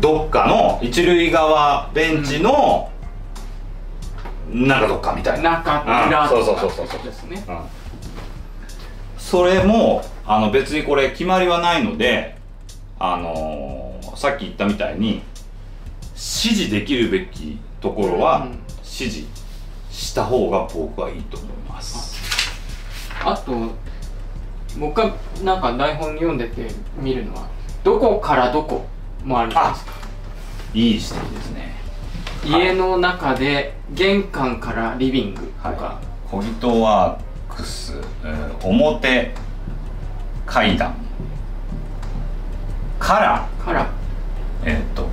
[0.00, 2.90] どっかの一塁側ベンチの、
[4.50, 5.52] なんかどっかみたいな。
[5.52, 7.44] 中あ裏そうそうそうそうとかですね。
[7.48, 7.58] うん。
[9.18, 12.36] それもあの別にこれ決まりはないので
[12.98, 15.22] あのーさっき言ったみたいに
[16.16, 18.58] 指示できるべきところはうん。
[18.82, 19.26] 指示
[19.90, 22.18] した方が僕はいいと思います、
[23.22, 23.52] あと
[24.78, 27.48] 僕はなんか台本読んでて見るのは
[27.84, 28.86] どこからどこ
[29.24, 29.92] もあるじゃないですか？
[30.72, 31.74] いい指摘ですね。
[32.44, 36.06] 家の中で玄関からリビングとか、はい。
[36.30, 39.34] コギトワークス、えー表
[40.46, 40.94] 階段
[42.98, 43.90] からから。
[44.64, 45.06] えっ、と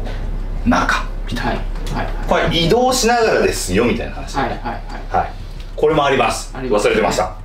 [0.65, 4.37] 中みたいはいはいなこれ移動しながらですよみたいな話。
[4.37, 4.81] はいはいはい。
[5.17, 5.31] はい、
[5.75, 6.53] これもあります。
[6.55, 7.35] 忘れてました。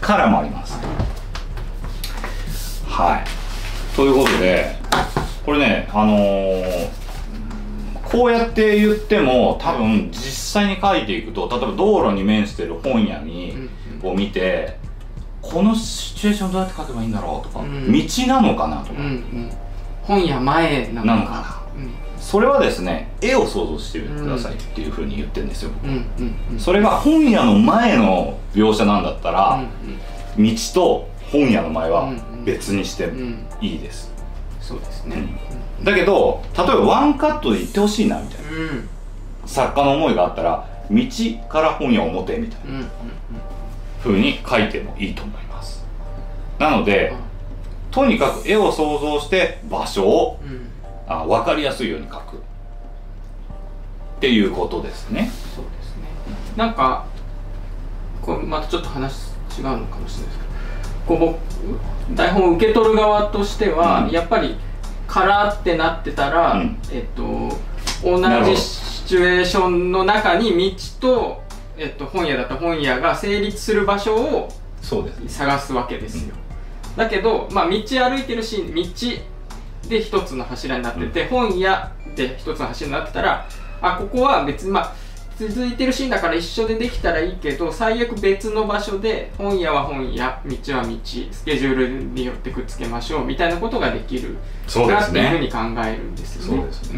[0.00, 0.78] からもあります。
[2.86, 3.24] はい。
[3.96, 4.76] ということで
[5.44, 7.04] これねあのー
[8.10, 10.20] こうやって言っても多分実
[10.62, 13.68] 際に書いていくと例えば道路に面してる本屋にうんうん。
[14.00, 14.78] こう見て
[15.42, 17.92] このシチュエーションどうやって書けばいいんだろうとか、うん。
[17.92, 19.00] 道なのかなとか、
[20.04, 21.06] 本屋前なのか。
[21.06, 21.64] なのか。
[22.18, 26.58] それはですね絵を想像してくださいっていうふうに言ってるんですよ、うんうんうんうん。
[26.58, 29.98] それが本屋の前の描写なんだったら、うん
[30.36, 32.44] 道と本屋の前はうんうん。
[32.44, 34.10] 別にしてうんうんいいです、
[34.60, 35.16] そうですね。
[35.82, 38.50] だけど例えばワンカットで言ってほしいなみたいな。
[38.50, 38.56] うん。
[38.60, 38.88] うん
[39.46, 41.06] 作家の思いがあったら道
[41.50, 42.80] から本屋表みたいな
[44.06, 45.84] うんうに書いてもいいと思います。
[46.58, 47.12] なので
[47.94, 50.50] とにかく絵を想像して場所をうん。
[50.50, 50.70] うん
[51.06, 52.38] あ分かりやすいように書く。
[52.38, 52.40] っ
[54.20, 55.30] ていうことですね。
[55.54, 56.04] そうですね。
[56.56, 57.04] なんか
[58.22, 59.28] こうまたちょっと話
[59.58, 60.38] 違うのかもしれないです
[61.06, 61.36] けどこう
[62.08, 64.10] 僕台本を受け取る側としては、うん。
[64.12, 64.56] やっぱり
[65.06, 66.78] 「から」ってなってたら、うん。
[66.90, 67.22] えっと
[68.02, 71.42] 同じシチュエーションの中に道と、
[71.76, 74.48] えっと、本屋だったら本屋が成立する場所を
[75.26, 76.34] 探すわけですよ、
[76.96, 83.46] だけど、まあ、道歩いてるシーン道で一つの柱になってて、本屋で一つの柱になってたら
[83.82, 84.92] あここは別にまあ
[85.36, 90.96] 続いてるシーンだから一緒でできたらいいけど最悪別の場所で本屋は本屋道は道
[91.30, 94.36] スケジュールによってくっつけましょうみたいなことができる。
[94.86, 96.62] なっていうふうねに考えるんですよね。
[96.62, 96.92] そうです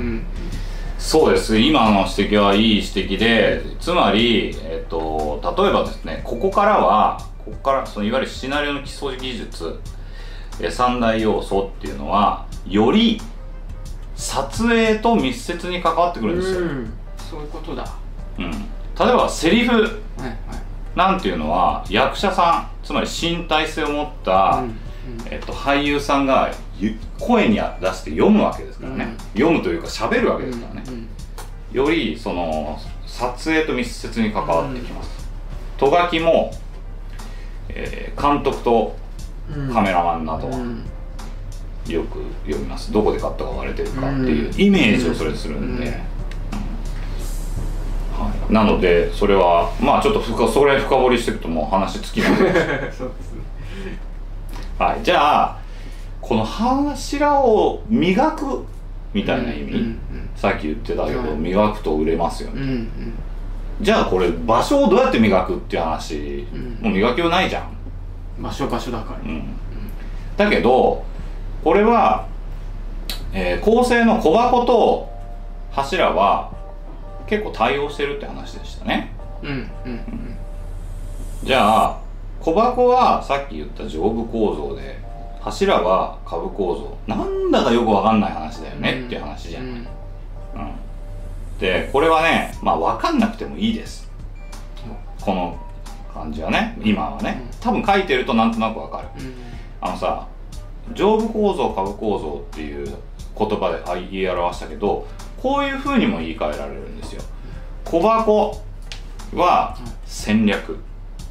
[1.29, 1.59] うです。
[1.59, 9.81] 今の指摘はいい指摘でつまり、えっと例えばですねここからはここからそのいわゆるシナリオの基礎技術
[10.61, 13.21] え三大要素っていうのはより
[14.15, 16.93] 撮影と密接に関わってくるんですよ、うん。
[17.17, 17.83] そういうことだ。
[17.83, 17.97] は
[18.39, 18.59] うん、例え
[19.17, 19.73] ばセリフ。
[19.73, 19.93] いはい。
[20.97, 24.79] なんていうのは役者さんつまり身体性を持った、うん
[25.31, 29.41] えっと、俳優さんがゆ声に出して読むわけですからね、うん。
[29.41, 31.09] 読むというか喋るわうんけですからね、うん
[31.73, 35.29] よりその撮影と密接に関わってきます、
[35.77, 36.51] とがきも、
[37.77, 38.97] えー監督と
[39.55, 39.73] うん。
[39.73, 40.83] カメラマンなどは、うん。
[41.87, 42.93] よく読みます。
[42.93, 44.61] どこでカットが割れてるかっていううん。
[44.61, 45.93] イメージをそれするんで、は
[48.51, 52.31] い、なのでそれはまあちょっと深それ深掘りしていくともう話尽きない。
[52.39, 52.61] そうです
[52.95, 53.07] ね。
[54.79, 55.59] はい、じゃあ
[56.21, 58.65] この柱を磨く
[59.15, 59.99] みたいな意味、うん。
[60.35, 61.31] さっき言ってたけど、はい。
[61.37, 63.13] 磨くと売れますよね、うんうん
[63.81, 66.79] じゃあこれ場所をどうやって磨くっていう話、うん。
[66.83, 67.77] もう磨きようないじゃん、うん
[68.43, 69.21] 場所場所だから。
[69.21, 69.45] うん、
[70.37, 71.03] だけど
[71.65, 72.27] これは、
[73.33, 75.11] えー構成の小箱と
[75.71, 76.53] 柱は
[77.27, 79.13] 結構対応してるって話でしたね。
[79.43, 80.37] うんうんうん。
[81.43, 82.01] じゃあ
[82.41, 84.99] 小箱はさっき言った上部構造で
[85.41, 86.97] 柱は下部構造。
[87.07, 89.89] なんだかよくわかんない話だよねっていう話じゃん、うんうん
[91.59, 94.11] でこれはねまあ分かんなくてもいいです。
[95.21, 95.59] この
[96.13, 97.43] 感じはね今はね。
[97.61, 99.09] 多分書いてるとなんとなく分かる。
[99.25, 99.35] うん。
[99.81, 100.27] あのさ
[100.95, 102.97] 上部構造下部構造っていう
[103.39, 107.23] 言葉であ言い表したけどこういう風にも言い換えられるんですよ。
[107.85, 108.63] 小箱
[109.35, 110.79] は戦略。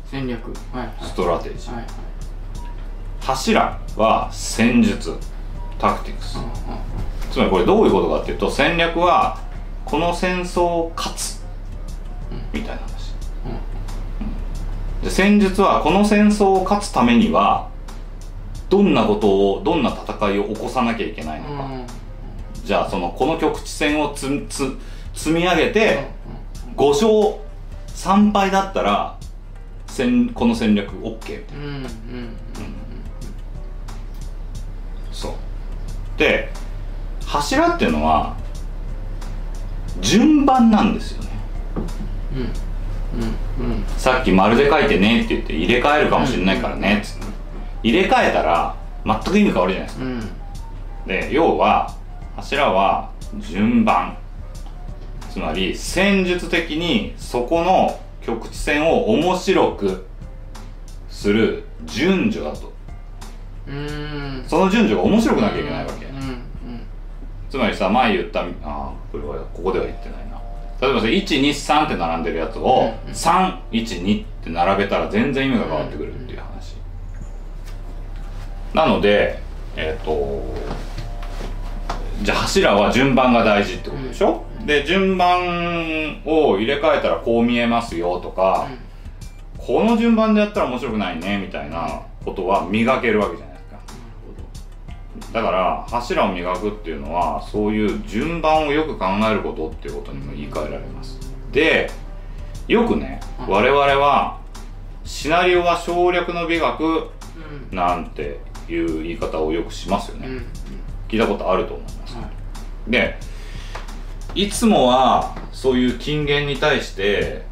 [0.05, 0.53] 戦略。
[0.73, 0.93] はいはい。
[1.01, 1.73] ストラテジー。
[1.73, 1.91] はいはい。
[3.21, 5.15] 柱は戦術。
[5.79, 6.37] タクティクス。
[6.37, 6.51] うんうん。
[7.31, 9.39] つまりこれどういうことかっていうと戦略は
[9.85, 11.41] この戦争を勝つ。
[12.51, 13.13] みたいな話。
[15.03, 17.69] で戦術はこの戦争を勝つためには
[18.69, 21.85] どんなことをどんな戦いを起こさなきゃいけないのか、うん。
[22.63, 24.75] じゃあそのこの局地戦をつつ
[25.13, 26.07] 積み上げて
[26.75, 27.39] 5勝
[27.87, 29.17] 3敗だったら
[29.87, 31.83] 戦この戦略 OK みたいなうん。
[31.83, 31.89] うん。
[35.11, 35.33] そう。
[36.17, 36.49] で
[37.25, 38.35] 柱っていうのは
[40.01, 41.29] 順番なんですよね。
[42.33, 43.61] うん。
[43.61, 43.71] うん。
[43.71, 43.85] うん。
[43.97, 46.99] さっき丸で書いてねって言って入れ替えるかもしれないからね。
[47.01, 47.25] っつって
[47.83, 50.05] 入れ替えたら全く意味変わるじゃないですか。
[50.05, 50.19] うん。
[51.07, 51.95] で要は
[52.35, 54.17] 柱は順番。
[55.31, 60.05] つまり戦術的にそこの局地戦を面白く
[61.09, 62.71] する順序だと。
[63.67, 64.45] うん。
[64.47, 66.13] その順序が面白くなきゃいけないわけ、うん。
[66.13, 66.39] うん。
[67.49, 70.41] つまりさ前言ったああこれはここでは言ってないな。
[70.81, 76.75] 例えばさ123って並んでるやつをうん312って並べたら全然意味が変わってくるっていう話。
[78.73, 79.39] なので
[79.77, 80.43] えっ、と
[82.21, 88.67] じゃあ柱は順番が大事ってことでしょ、で順番を入れ替えたらこう見えますよとか、
[89.57, 93.54] この順番でやったら面白くないねみたいなことは磨けるわけじゃない
[95.35, 101.19] だから柱を磨くっていうのはそういう順番をよく考えることっていうことにも言い換えられます。
[101.51, 101.91] で
[102.69, 103.47] よくねうん。
[103.49, 104.39] 我々は
[105.03, 107.75] シナリオは省略の美学うん。
[107.75, 110.29] なんていう言い方をよくしますよね、
[111.09, 112.15] 聞いたことあると思います。
[112.15, 112.21] は
[112.87, 112.91] い。
[112.91, 113.17] で
[114.35, 117.43] いつもはそういう金言に対して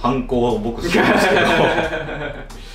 [0.00, 1.40] 反抗を僕するんですけど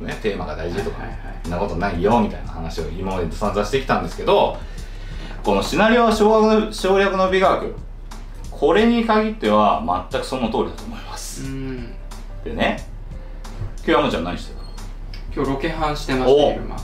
[0.00, 0.98] ね、テーマが大事とか、
[1.42, 4.56] そんなことないよみたいな話を今まで散々してきたんですけど
[5.42, 7.74] このシナリオは省略の省略の美学
[8.50, 11.94] これに限っては全くその通りだと思いまどす、うん。
[12.44, 12.86] でね
[13.78, 14.62] 今日山ちゃん何してた
[15.34, 16.76] 今日ロケハンしてましたお昼間。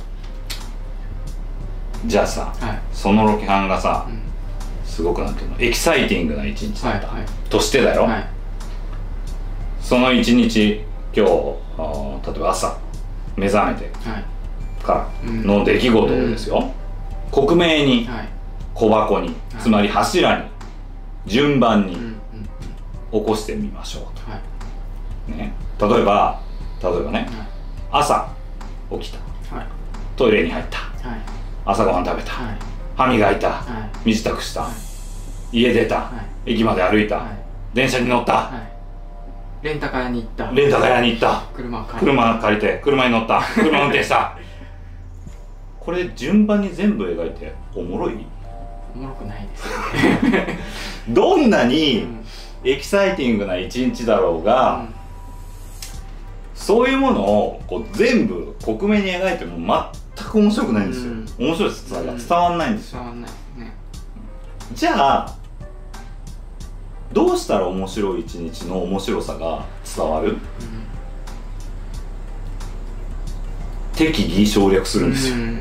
[2.07, 2.83] じゃあさはい。
[2.93, 4.21] そのロケハンがさうん。
[4.85, 5.57] すごくなんていうの？
[5.59, 7.29] エキサイティングな一日だった、はいはい。
[7.51, 8.27] としてだよ、はい。
[9.81, 11.31] その一日今日
[12.31, 12.79] 例えば朝
[13.37, 14.25] 目覚めてはい。
[14.85, 16.71] からの出来事をですよ、
[17.31, 18.29] 克明にはい。
[18.75, 20.45] 小箱につまり柱に
[21.27, 24.41] 順番に起こしてみましょうはい。
[25.79, 26.41] と、ね、例えば
[26.83, 27.29] 例えばねはい。
[27.91, 28.29] 朝
[28.91, 29.57] 起きた。
[29.57, 29.67] はい。
[30.17, 30.79] トイレに入った。
[30.79, 31.19] はい。
[31.65, 32.57] 朝ごはん食べた、はい。
[32.97, 34.09] 歯磨いた、はい。
[34.09, 34.71] 身支度した、は
[35.53, 35.61] い。
[35.61, 36.11] 家出た、は
[36.45, 37.27] 駅まで歩いた、はい。
[37.73, 38.74] 電車に乗った、はい
[39.65, 40.51] レンタカーに行った。
[40.51, 41.43] レンタカー屋に行った。
[41.55, 43.43] 車を借り車借りて車に乗った。
[43.55, 44.37] 車運転した。
[45.81, 48.27] これ順番に全部描いておもろい？
[48.95, 49.67] おもろくないです。
[50.31, 50.59] ね
[51.09, 52.23] どんなうにん。
[52.63, 54.87] エキサイティングな一日だろうが、
[56.55, 59.57] そういうものをこう全部克明に描いても
[60.17, 61.73] 全く面白くないんですよ、面白い
[62.29, 63.31] 伝わんないんですよ、伝わんない。
[63.31, 63.75] ですね。
[64.75, 65.35] じゃあ
[67.15, 69.65] どうしたら面白い一日の面白さが
[69.97, 70.37] 伝わる？
[73.95, 75.61] 適宜省略するんですよ、うん。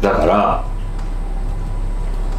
[0.00, 0.64] だから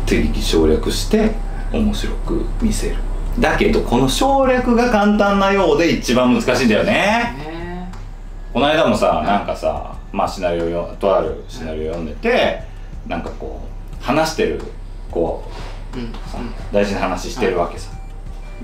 [0.07, 1.31] 適宜省略して
[1.71, 2.95] 面白く見せる。
[3.39, 6.91] だけどこの省略が簡単なようで一番難しいんだよね。
[6.91, 7.91] ね。
[8.51, 12.63] この間もさなんかさまあシナリオよとあるシナリオ読んでて
[13.07, 13.61] なんかこ
[14.01, 14.59] う話してる
[15.13, 15.43] こ
[15.95, 16.39] ううんさ
[16.71, 17.91] 大事な話してるわけさ、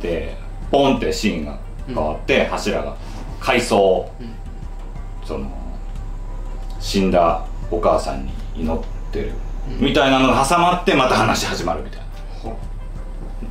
[0.02, 0.36] で
[0.72, 2.98] ポンってシーンが変わって、柱が
[3.40, 4.30] 回想、うん
[5.26, 5.52] その
[6.80, 9.34] 死んだお母さんに祈ってる、
[9.80, 9.86] うん。
[9.86, 12.02] みたいなのが挟まってまた話始まるみたい
[12.42, 12.58] ほ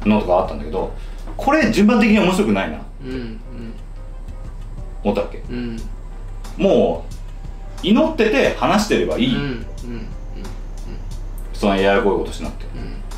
[0.05, 0.17] な。
[0.17, 0.93] のとかあったんだけど
[1.37, 3.41] これ順番的に面白くないなうんうん。
[5.05, 5.39] 思ったわけ。
[5.39, 5.77] うん。
[6.57, 7.05] も
[7.83, 9.37] う祈ってて話してればいい、
[11.59, 12.67] そんなややこいことしなくて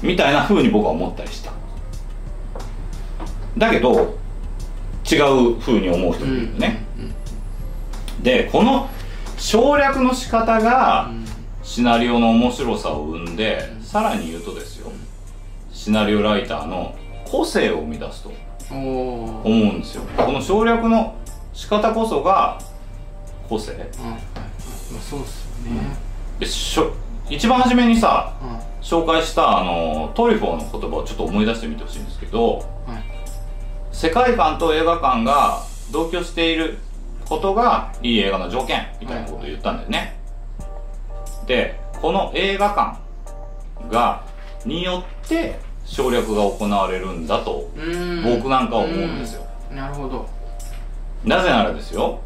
[0.02, 0.08] うん。
[0.08, 1.52] みたいな風に僕は思ったりした。
[3.58, 4.18] だけど
[5.10, 6.84] 違う風に思う人もいるよね、
[8.22, 8.88] でこの
[9.36, 11.10] 省略の仕方が
[11.62, 14.92] シナリオの面白さを生んで、さらに言うとですよ。
[15.72, 18.32] シナリオライターの個性を生み出すと
[18.70, 20.02] 思うんですよ。
[20.16, 21.16] この省略の
[21.52, 22.58] 仕方こそが
[23.48, 23.72] 個性。
[23.72, 24.20] はいはいはい。
[24.92, 25.96] まあそうっすよね。
[26.38, 26.92] でしょ
[27.30, 33.02] 一番初めにさは紹介したあのトリフォーの言葉をちょっと思い出してみてほしいんですけどいはい。
[33.92, 35.62] 世界観と映画館が
[35.92, 36.78] 同居している
[37.26, 40.18] ことがいい映画の条件みたいなことを言ったんだよね、
[41.46, 42.70] でこの映画
[43.80, 44.24] 館が
[44.64, 48.22] によって省略が行われるんだとうん。
[48.24, 49.76] 僕なんかは思うんですよ、うん。
[49.76, 50.28] なるほど。
[51.24, 52.20] なぜならですよ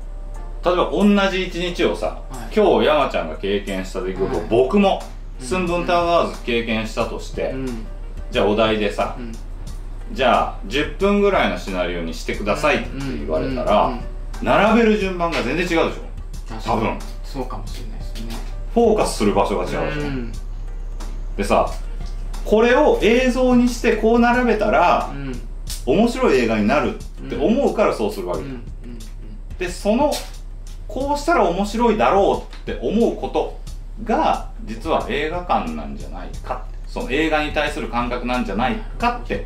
[0.65, 2.55] 例えば同じ一日をさ、はい。
[2.55, 4.49] 今日山ちゃんが経験した出来事をはい。
[4.49, 5.03] 僕も
[5.39, 7.87] 寸分たがわず経験したとして、うん。
[8.31, 9.33] じゃあお題でさ、うん。
[10.13, 13.99] じゃあ10分ぐらいのシナリオにしてくださいって言われたら、
[14.43, 15.91] 並べる順番が全然違うでしょ。
[16.65, 16.99] 多分。
[17.25, 18.37] そうかもしれないですね。
[18.73, 20.33] フォーカスする場所が違うでしょ、うん。
[21.37, 21.69] でさ
[22.45, 25.41] これを映像にしてこう並べたらうん。
[25.87, 28.49] 面白い映画になるって思うからそうするわけ、うん。
[28.49, 28.63] うん。
[29.59, 30.13] でその
[30.95, 33.59] こうしたら面白いだろうって思うこと
[34.05, 36.65] が実は映画館なんじゃないか。
[36.87, 39.45] その映画に対する感覚なんじゃないかって。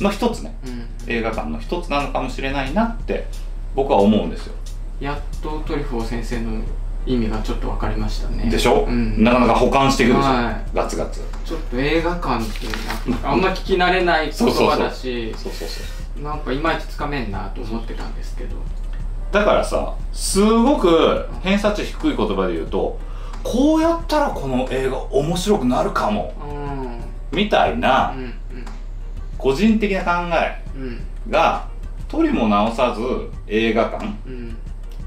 [0.00, 0.54] の一つね。
[0.66, 0.72] うん。
[0.72, 3.26] うん映画館の一つなのかもしれないなって
[3.74, 4.54] 僕は思うんですよ。
[5.00, 6.60] やっとトリュフォー先生の
[7.06, 8.50] 意味がちょっと分かりましたね。
[8.50, 11.22] でしょ、うん、なかなか保管していくでしょ、はガツガツ。
[11.46, 16.22] ちょっと映画館っていうなんかあんま聞き慣れない言葉だしそうそうそう。
[16.22, 18.56] なんかいまいちつかめんなと思ってたんですけど
[19.32, 22.98] だからさすごく偏差値低い言葉で言うと
[23.42, 26.34] こうやったらこの映画面白くなるかも。
[26.42, 26.82] うん。
[26.82, 27.00] うん
[27.32, 28.34] みたいなうん
[29.38, 31.00] 個人的な考えうん。
[31.30, 31.66] が
[32.08, 34.56] とりも直さず映画館うん。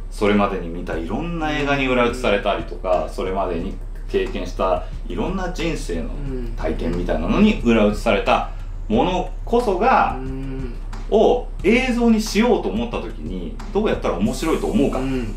[0.09, 3.75] それまでに見たいろんな映画に裏打ちされたりとかそれまでに
[4.09, 6.53] 経験したいろんな人生のうん。
[6.55, 8.51] 体験みたいなのに裏打ちされた
[8.87, 10.73] ものこそがうん
[11.13, 14.99] を映像にしようと思った時にどうやったら面白いと思うか。
[14.99, 15.35] うん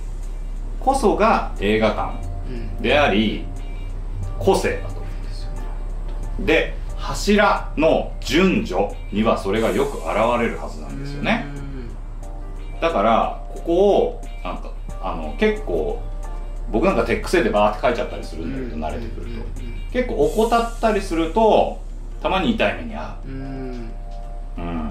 [0.81, 2.13] こそが映画館
[2.49, 2.83] うん。
[2.83, 3.45] であり
[4.39, 4.77] 個性。
[4.77, 5.51] だと思うんですよ
[6.47, 10.07] で柱の順序にはそれがよく現
[10.41, 11.45] れるはずなんですよね。
[12.81, 14.71] だからここをなんか
[15.03, 16.01] あの結構
[16.71, 19.43] 僕なんかテックセイでバーって書いちゃったりするんだけど慣れてくると。
[19.93, 21.81] 結構怠ったりすると
[22.23, 23.29] たまに痛い目に遭う。
[23.29, 23.91] んうん。
[24.59, 24.86] ううん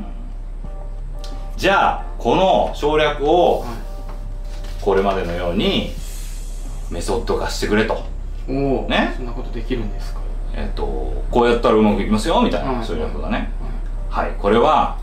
[1.58, 3.66] じゃあこの省略をは
[4.82, 5.94] これまでのように
[6.92, 8.04] メソッド化してくれと。
[8.48, 9.14] いおおね？
[9.16, 10.20] そんなことできるんですか？
[10.54, 12.86] えっ、とこうやったらうまくいきますよみたいはない。
[12.86, 13.52] 省略がね。
[14.12, 14.28] はい。
[14.28, 14.98] はいこれは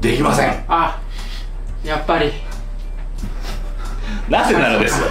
[0.00, 0.64] できません。
[0.68, 1.00] あ
[1.84, 2.32] やっぱり。
[4.28, 5.00] なぜならです。
[5.00, 5.08] よ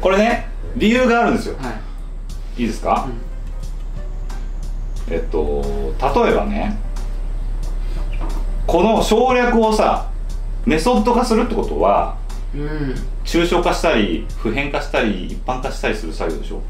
[0.00, 1.56] これね理由があるんですよ。
[1.58, 1.70] は
[2.58, 2.62] い。
[2.62, 3.08] いいですか、
[5.08, 5.62] えっと
[6.24, 6.76] 例えばね
[8.70, 10.08] この省略をさ
[10.64, 12.16] メソッド化するってことは
[12.54, 12.94] うん。
[13.24, 16.60] 抽象化したり普遍化したり一般化したりする作業でしょ？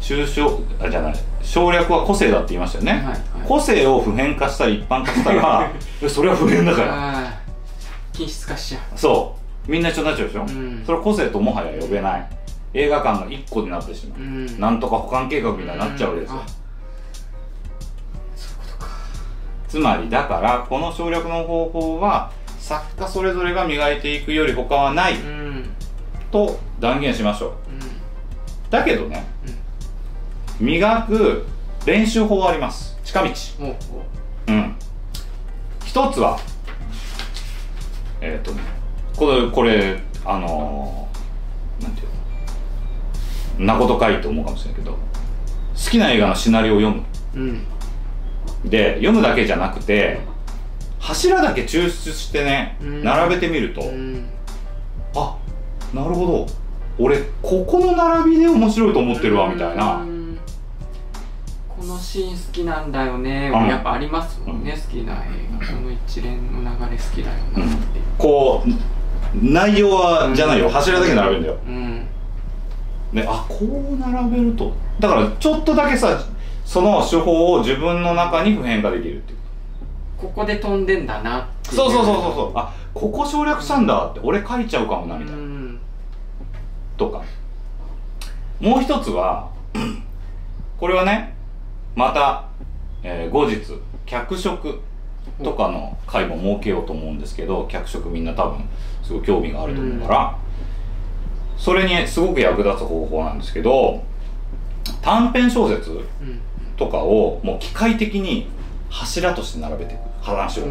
[0.00, 1.14] 抽象あじゃない。
[1.42, 3.18] 省略は個性だって言いましたよね、はいはい。
[3.46, 5.70] 個性を普遍化したり一般化したら
[6.02, 7.32] えそれは普遍だから。
[8.12, 9.36] 均質化しちゃそ
[9.68, 9.70] う。
[9.70, 10.82] みんな一緒になっちゃうでしょ、うん。
[10.86, 12.26] それは個性ともはや呼べない。
[12.74, 14.60] 映画館が一個になってしまう、ううん。
[14.60, 16.40] なんとか保管計画みたいになっちゃうわけですよ、ん
[19.68, 25.70] つまりだからこの省略の方法は作家それぞれが磨いていくより他はないうん。
[26.30, 27.50] と断言しましょう。
[27.72, 27.80] うん。
[28.70, 29.26] だけどね、
[30.60, 31.46] 磨く
[31.86, 32.98] 練習法はあります。
[33.04, 33.30] 近道。
[34.48, 34.74] うん。
[35.84, 36.38] 一つは
[38.20, 38.60] えっ、とね
[39.16, 43.66] これこれあのーなんていうの？
[43.66, 44.98] なことかいと思うかもしれないけど好
[45.90, 47.04] きな映画のシナリオを読む。
[47.34, 47.66] うん
[48.64, 50.20] で読むだけじゃなくて
[50.98, 53.04] 柱だけ抽出してね、うん。
[53.04, 54.26] 並べてみると、うん。
[55.14, 55.36] あ
[55.94, 56.46] なるほど。
[56.98, 59.96] 俺ここの並びで面白いと思ってるわみたいな。
[59.96, 60.18] うん
[61.68, 63.68] このシーン好きなんだよね、うん。
[63.68, 64.80] やっぱありますもんね、うん。
[64.80, 65.26] 好きな映
[65.60, 65.66] 画。
[65.66, 68.00] この一連の流れ好きだよなって。
[68.18, 68.70] こう
[69.40, 70.68] 内容はじゃないよ。
[70.68, 71.58] 柱だけ並べるんだよ。
[71.64, 72.06] うん。
[73.14, 74.74] であこう並べると。
[74.98, 76.20] だからちょっとだけさ
[76.68, 79.38] その手法を自分の中に普遍化できるっていう。
[80.18, 82.58] ここで飛んでんだなってそうそうそうそうそう。
[82.58, 85.78] あここ省略したんだって俺書いちゃうかもなみたいな、ん。
[86.98, 87.22] とか。
[88.60, 89.48] もう一つは
[90.76, 91.34] これはね
[91.96, 92.44] また、
[93.02, 93.62] えー後日
[94.04, 94.82] 脚色
[95.42, 98.68] とかの回も設けようと思うんですけど脚色みんな多分
[99.02, 100.38] すごい興味があると思うから、
[101.56, 104.02] それにすごく役立つ方法なんですけど
[105.00, 105.92] 短編小説。
[105.92, 105.94] う
[106.24, 106.42] ん
[106.78, 108.48] とかをもう機械的に
[108.88, 110.64] 柱として並べていく話を、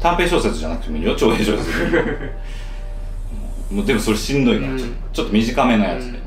[0.00, 1.92] 短編小説じゃなくてもいいよ長編小説。
[1.92, 2.02] で
[3.72, 4.78] もうでもそれしんどいな、うん。
[5.12, 6.18] ちょっと短めのやつで,、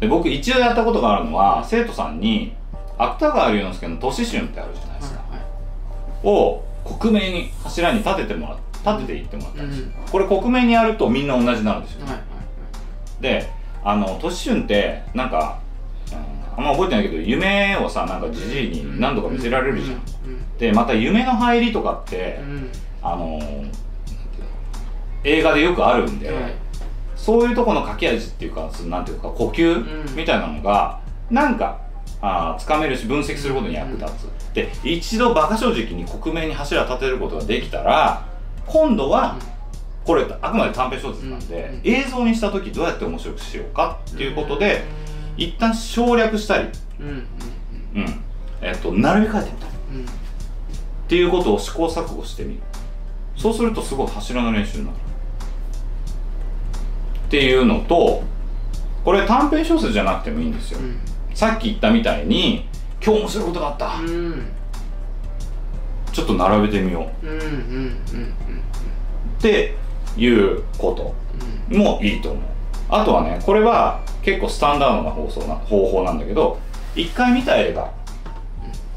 [0.00, 2.52] で僕一度やったことがあるのは生徒さんに
[2.98, 5.40] 芥川龍之介の「都市春」ってあるじゃないですか、はい
[6.26, 10.10] を克明に柱に立ててもら立てていってもらったんですよ、うん。
[10.10, 12.22] これ克明にやるとみんな同じになるんですよ、はいはい
[13.20, 13.48] で
[13.82, 15.58] あの都市春ってなんか、
[16.10, 20.00] うんあんま覚えてないけど夢をさなんかじじいに何度か見せられるじゃん、うん
[20.58, 22.70] でまた夢の入りとかって、うん。
[23.02, 23.40] あの
[25.24, 26.30] 映画でよくあるんで、
[27.16, 30.16] そういうとこの書き味っていうかなんていうか呼吸、うん。
[30.16, 31.00] みたいなのが
[31.30, 31.80] なんか
[32.22, 38.24] あかめるし分析することに役立つ、で一度馬鹿正直に克明に柱立てることができたら
[38.66, 39.36] 今度は、
[40.04, 44.84] これあくまで短編小説なんで、うん映像にした時どうやって面白くしようかっていうことで、
[45.36, 46.68] 一旦省略したり、
[47.00, 48.20] うんうんうん。
[48.60, 49.72] えっと並び替えてみたり。
[49.92, 50.00] うん。
[50.00, 50.06] うん
[51.04, 52.60] っていうことを試行錯誤してみる。
[53.36, 54.96] そうするとすごい柱の練習になる。
[57.26, 58.22] っていうのと
[59.04, 60.96] これ短編小説じゃなくてもいいんですよ、うん。
[61.34, 62.66] さっき言ったみたいに
[63.04, 64.46] 今日面白いことがあった、うん。
[66.10, 67.26] ちょっと並べてみよう。
[67.26, 68.34] うんうんうんうん。
[69.38, 69.74] って
[70.16, 71.14] いうこと
[71.76, 72.44] もいいと思う
[72.88, 76.58] あとはねこれは結構スタンダードな放送な方法なんだけど
[76.94, 77.90] 一回見た映画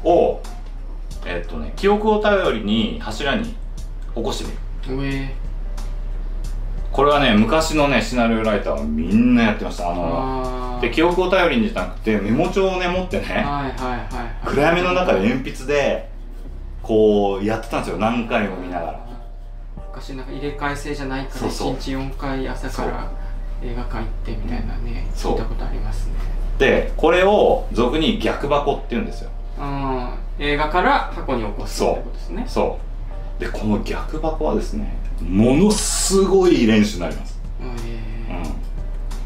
[0.04, 0.40] を
[1.26, 3.54] えっとね記憶を頼りに柱に
[4.14, 4.50] 起こして
[4.90, 5.28] みる。
[6.90, 9.88] これはね昔のねシナリオライターはみんなやってました。
[9.88, 10.74] あー。
[10.76, 13.72] ので記憶を頼りにじゃなくてメモ帳をね持ってねはいはいはい
[14.14, 14.46] はい。
[14.46, 16.08] 暗闇の中で鉛筆で
[16.82, 17.98] こうやってたんですよ。
[17.98, 19.08] 何回も見ながら。
[19.90, 21.74] 昔なんか入れ替え制じゃないからそうそう。
[21.74, 23.10] 1日4回朝から
[23.62, 25.32] 映画館行ってみたいなねそう。
[25.32, 26.14] 聞いたことありますね。
[26.58, 29.30] でこれを俗に逆箱って言うんですよ。
[29.60, 32.44] うん映画から箱に起こすってことですね。
[32.48, 32.78] そ
[33.38, 33.40] う。
[33.40, 37.38] でこの逆箱はですねものすごい練習になります。
[37.60, 37.72] うんう
[38.28, 38.42] えん。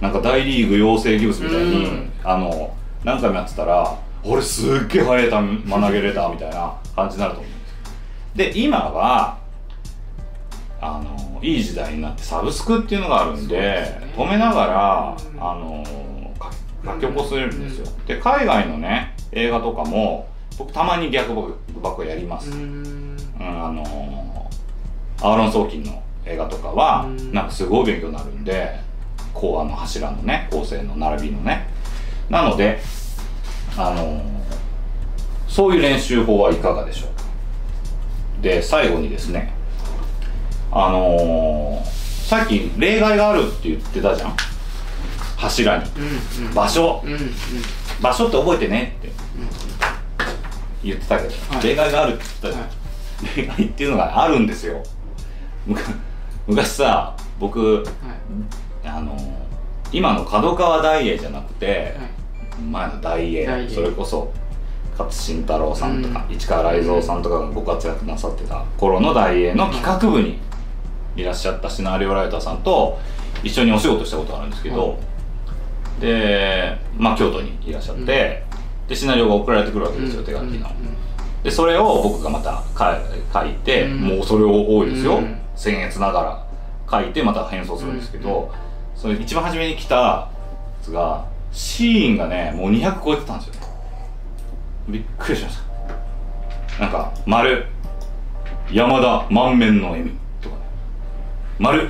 [0.00, 2.12] なんか大リーグ養成ギブスみたいに、うん。
[2.24, 2.74] あの
[3.04, 7.52] 何回もやってたら俺すっげえ速い球学げれたみたいな感じになると思うん
[8.36, 9.38] ですで今は
[10.80, 14.12] あのいい時代になってサブスクっていうのがあるんでね。
[14.16, 15.42] 止めながらうん。
[15.42, 15.84] あの
[16.84, 20.28] 書書き起こせるんですよ、で海外のね映画とかも
[20.58, 21.32] 僕たまに逆
[21.82, 23.16] 箱やります、ーうーん。
[23.40, 27.32] うん、あのーアーロン・ソーキンの映画とかはうん。
[27.32, 28.80] なんかすごい勉強になるんで
[29.32, 31.68] こうあの柱のね構成の並びのね。
[32.28, 32.80] なので
[33.76, 34.22] あのー
[35.48, 37.24] そういう練習法はいかがでしょうか。
[38.40, 39.52] で最後にですね
[40.72, 44.34] あのーさっき例外があるって言ってたじゃん。
[45.36, 45.84] 柱に。
[46.38, 46.54] うんうん。
[46.54, 47.02] 場所。
[47.04, 47.20] うんうん。
[48.00, 49.12] 場所って覚えてねって。
[50.82, 51.62] 言ってたけど、はい。
[51.62, 54.82] 例外があるって言ってたじゃん、例外っていうのがあるんですよ。
[56.46, 57.82] 昔さ僕は
[58.84, 58.88] い。
[58.88, 59.16] あの
[59.92, 62.04] 今の角川大英じゃなくて、は
[62.58, 62.62] い。
[62.62, 64.32] 前の大英大英それこそ
[64.92, 66.34] 勝新太郎さんとか、うん。
[66.34, 70.38] 市川雷蔵さんとかがご活躍なさってた頃の大英の企画部に
[71.16, 72.98] いらっしゃったシナリオライターさんと
[73.42, 74.98] 一緒にお仕事したことがあるんですけど、はい
[76.00, 78.06] でまあ京都にいらっしゃって、うん。
[78.88, 80.26] でシナリオが送られてくるわけですよ、うん。
[80.26, 80.68] 手書きの、
[81.44, 82.98] でそれを僕がまたか
[83.32, 84.00] 書いて、うん。
[84.00, 85.38] もうそれを多いですよ、うん。
[85.54, 86.46] 僭越なが
[86.90, 88.50] ら書いてまた変装するんですけど、
[88.96, 90.28] それ一番初めに来たや
[90.82, 93.66] つがシーンがねもう200超えてたんですよ
[94.88, 95.58] びっくりしまし
[96.78, 96.82] た。
[96.84, 97.66] なんか「丸。
[98.72, 100.20] 山田満面の笑み」とかね
[101.62, 101.88] 「丸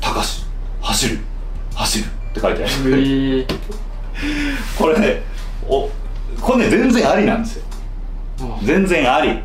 [0.00, 0.44] 高し
[0.80, 1.18] 走る
[1.72, 2.72] 走る」って書いてある。
[2.72, 3.46] えー。
[4.76, 5.22] これね
[5.68, 5.88] お
[6.40, 7.64] これね全然ありなんですよ。
[8.40, 9.28] あ全然あり。
[9.28, 9.40] はい。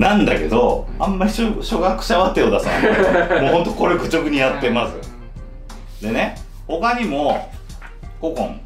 [0.00, 3.42] なんだけどあんまり初初学者は手を出さない。
[3.44, 4.98] もうほんとこれ愚直にやってまず。
[6.06, 7.52] でね他にも
[8.18, 8.58] 古今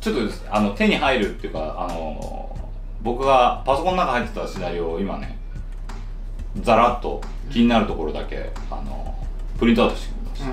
[0.00, 2.56] ちょっとあの手に入るっていうかあの
[3.02, 5.36] 僕がパソコンの中入ってたシナリオを今ね
[6.60, 9.15] ざらっと気になるところだけあの
[9.58, 10.46] プリントアウトしてみました、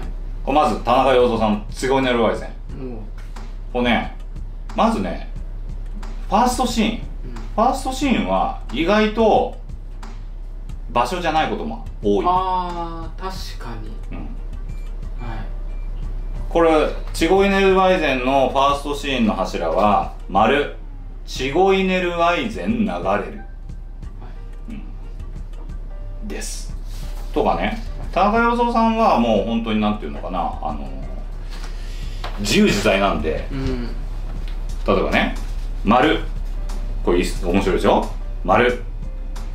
[0.44, 2.90] これまず田中洋三さん「ツゴイネルワイゼンうん。
[2.92, 3.00] もう」
[3.74, 4.16] これね
[4.76, 5.30] まずね
[6.28, 7.14] ファーストシーン。
[7.56, 9.56] ファーストシーンは意外と
[10.92, 13.90] 場所じゃないことも多い、ああ確かに。
[14.12, 14.18] うん、
[15.28, 15.38] はい。
[16.50, 20.76] これチゴイネルワイゼンのファーストシーンの柱は丸
[21.28, 23.42] チゴイネルワイゼン流れる、
[24.70, 26.76] うん、です。
[27.36, 27.84] とかね
[28.14, 30.88] 田中洋三さんはもう本当になんていうのかなあの
[32.40, 33.88] 自由自在なんでうん
[34.86, 35.36] 例えばね
[35.84, 36.20] 丸
[37.04, 38.06] これ面白いでしょ
[38.44, 38.82] 丸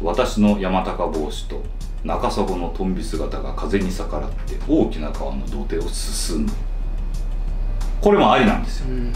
[0.02, 1.62] 私の山高帽子と
[2.04, 6.52] 中砂のトンビ姿が風に逆らって大きな川の土手を進む。
[8.00, 8.86] これもありなんですよ。
[8.88, 9.12] うん。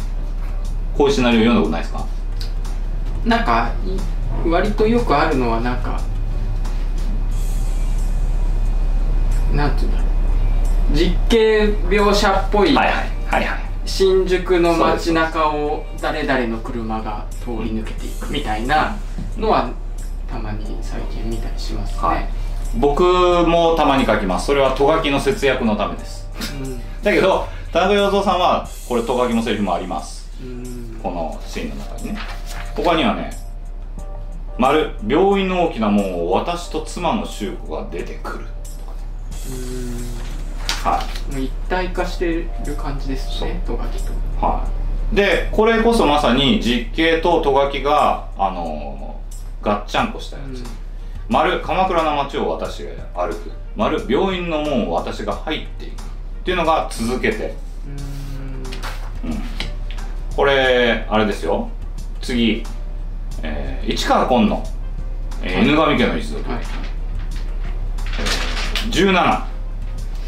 [0.96, 2.04] こういうシナリオ読んだことないですか？
[3.24, 3.70] なんか
[4.44, 6.00] い割とよくあるのはなんか
[9.54, 10.96] なんていうんだろう。
[10.96, 12.94] 実景描写っぽいはいはい。
[13.26, 13.60] はいはい。
[13.84, 18.96] 新宿の街中を誰々の車が通り抜けていくみたいな
[19.36, 19.70] のは
[20.30, 22.28] たまに最近見たりしますね、はい。
[22.76, 24.46] 僕もたまに書きます。
[24.46, 26.28] それはト書きの節約のためです。
[27.02, 30.30] だけど田中洋三さんはこれト書きのセリフもあります。
[30.42, 30.66] うん。
[30.66, 32.18] うんこのシーンの中にね。
[32.76, 33.30] 他にはね
[34.56, 38.46] 「丸病院の大きな門を私と妻の修子が出てくる」
[40.84, 42.26] はもう一体化して
[42.66, 44.12] る感じですねトガキと。
[44.12, 44.66] いは
[45.12, 45.14] い。
[45.16, 50.64] でこれこそまさに実景とト書きがあのーガッチャンコしたやつ、
[51.28, 53.52] 丸鎌倉の街を私が歩く。
[53.76, 56.04] 丸病院の門を私が入っていくっ
[56.44, 57.54] ていうのが続けて。
[59.24, 59.30] うん。
[59.30, 59.38] うん。
[60.34, 61.68] これあれですよ。
[62.20, 62.64] 次、
[63.44, 64.64] えー市川紺の、
[65.44, 66.60] えー犬神家の一族、はい
[68.90, 69.44] 17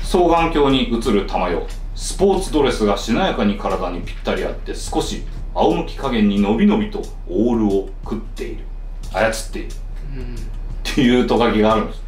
[0.03, 1.67] 双眼鏡に映る玉よ。
[1.95, 5.23] スポーツドレスがしなやかに体にぴったりあって少し
[5.55, 8.65] 仰向き加減にのびのびとオールを食っている。
[9.13, 9.69] 操っている。
[10.17, 10.37] うん
[10.95, 12.03] っていうと書きがあるんです。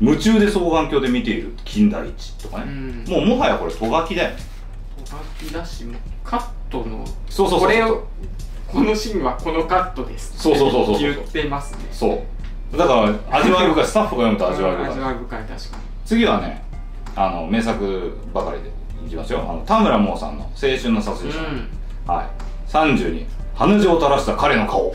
[0.00, 3.04] 夢中で双眼鏡で見ている金田一とかね、うん。
[3.08, 4.36] もうもはやこれと書きだよね。
[5.04, 7.60] トガキだしもうカットのそうそうそうそう。
[7.60, 8.06] これを
[8.68, 10.38] このシーンはこのカットです。
[10.38, 11.12] そうそうそうそうそう。
[11.12, 11.78] 言ってますね。
[11.90, 12.22] そう
[12.76, 14.90] だから味わい深いスタッフが読むと味わい深い。
[14.90, 15.82] 味わい深い確かに。
[16.04, 16.62] 次はね
[17.16, 18.70] あの名作ばかりで
[19.06, 19.40] いきますよ。
[19.40, 21.42] あの田村萌さんの「青春の殺人者」
[22.12, 22.26] はい。
[22.68, 24.94] 32鼻血を垂らした彼の顔。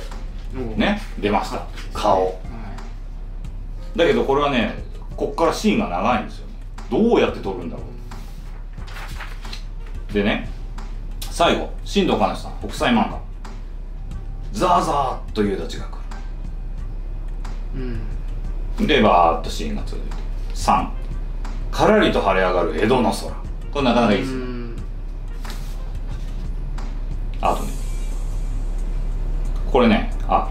[0.56, 0.58] う。
[0.58, 1.62] んね出ました。
[1.94, 2.26] 顔。
[2.28, 2.32] は
[3.96, 4.84] だけどこれはね
[5.18, 6.54] こっからシーンが長いんですよね。
[6.90, 7.84] どうやって撮るんだろ
[10.10, 10.14] う。
[10.14, 10.50] でね
[11.20, 13.20] 最後新藤兼さん国際漫画。
[14.54, 16.00] ザーザーっと夕立が来い
[17.76, 18.00] うん。
[18.80, 20.16] るでバーッとシーンが続いて。
[20.54, 20.90] 3
[21.72, 23.30] からりと晴れ上がる江戸の空。
[23.72, 24.34] これなかなかいいです。
[24.34, 24.76] ようん。
[27.42, 27.74] あとね。
[29.72, 30.12] これね。
[30.28, 30.50] あ。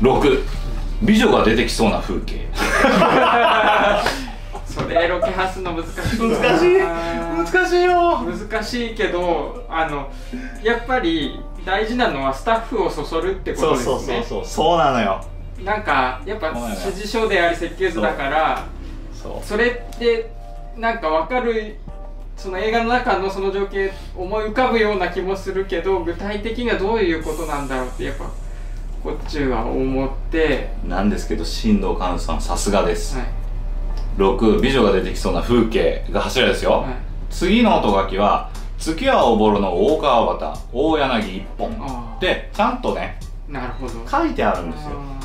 [0.00, 0.42] 6
[1.02, 2.48] 美女が出てきそうな風景。
[4.64, 6.78] それロケハスの難しい難しい。
[7.52, 8.20] 難しいよ。
[8.20, 10.08] 難しいけどあの
[10.62, 14.24] やっぱり大事なのはスタッフをそそるってことですね。
[14.26, 14.44] そう。
[14.44, 15.22] そうなのよ
[15.64, 18.66] なんかやっぱ指示書であり設計図だから
[19.42, 20.30] それって
[20.76, 21.76] なんか分かる
[22.36, 28.24] その映画の中のその情景思い浮かぶような気もするけど具体的にはどういうことなんだろうってやっぱ
[29.04, 33.26] こっちは思って、なんですけど新藤寛さんさすがです、はい。
[34.16, 36.94] 6美女が出てきそうな風景が柱ですよ、はい。
[37.28, 42.16] 次の音書きは月はおぼろの大川端大柳一本。
[42.20, 44.08] でちゃんとねなるほど。
[44.08, 44.90] 書いてあるんですよ。
[45.20, 45.21] あ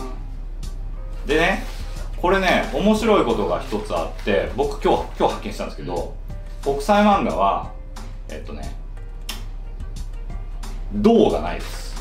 [1.27, 1.63] でね
[2.21, 6.15] これね面白いことが一つあって僕今日今日発見したんですけど、
[6.63, 7.73] 国際漫画は
[8.29, 8.75] えっとね
[10.93, 11.95] 銅がないです。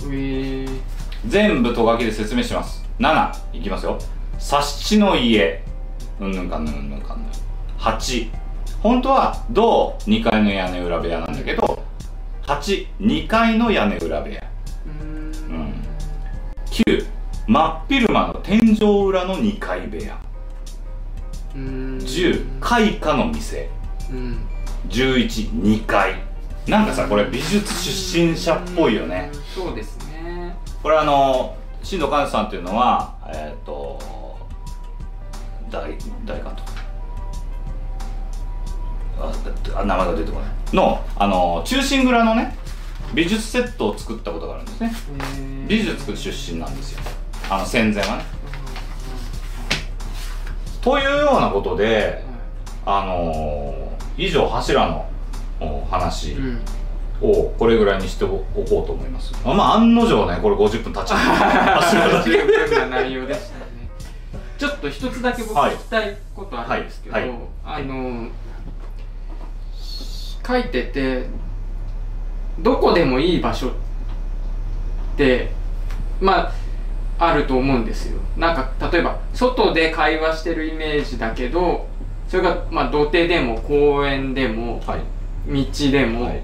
[0.00, 0.80] ーえー。
[1.26, 2.84] 全部と書きで説明します。
[2.98, 3.98] 7いきますよ。
[4.38, 5.62] 察しの家。
[6.20, 7.28] うんぬんかんぬんうんぬんかんぬん。
[7.78, 8.30] 8
[8.82, 11.82] 本当は銅2階の屋根裏部屋なんだけど
[12.42, 14.42] 82階の屋根裏部屋。
[14.86, 15.08] うーん。
[15.08, 15.74] うん。
[16.70, 17.13] 9
[17.46, 20.18] 真っ昼間の天井裏の2階部屋。
[21.54, 21.98] うーん。
[21.98, 23.68] 10開花の店。
[24.10, 24.38] うん。
[24.88, 26.22] 112階。
[26.66, 29.30] なんかさこれ美術出身者っぽいよね。
[29.54, 30.56] そうですね。
[30.82, 33.98] これあの新藤寛さんっていうのはえっ、と
[35.70, 35.82] 大
[36.24, 36.72] 大監督。
[39.20, 39.32] あ
[39.76, 40.50] あ名前が出てこない。
[40.74, 42.56] のあの忠臣蔵のね
[43.12, 44.94] 美術セットを作ったことがあるんですね。
[45.68, 47.00] 美術出身なんですよ
[47.50, 48.24] あの戦前はね。
[50.80, 52.22] というようなことで
[52.84, 53.74] あの
[54.16, 55.08] 以上柱の
[55.60, 56.60] お話うん。
[57.20, 61.18] をこれぐらいにしておこうと思います、まあ案の定ねこれ50分経っちゃう。
[61.80, 63.64] 柱だけ十分な内容でしたね。
[64.58, 65.72] ちょっと一つだけ僕はい。
[65.72, 67.28] 聞きたいことあるんですけど、はい。
[67.28, 67.38] はい。
[67.64, 68.28] あの
[70.46, 71.26] 書いてて
[72.58, 73.70] どこでもいい場所っ
[75.16, 75.50] て
[76.20, 76.52] まあ
[77.18, 78.20] あると思うんですよ。
[78.36, 81.86] なんか例えば外で会話してるイメージだけど
[82.28, 85.00] それがまあ土手でも公園でもはい。
[85.46, 86.42] 道でもはい。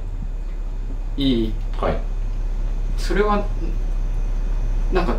[1.16, 1.52] いい。
[1.80, 1.94] はい。
[2.96, 3.44] それは
[4.92, 5.16] なんか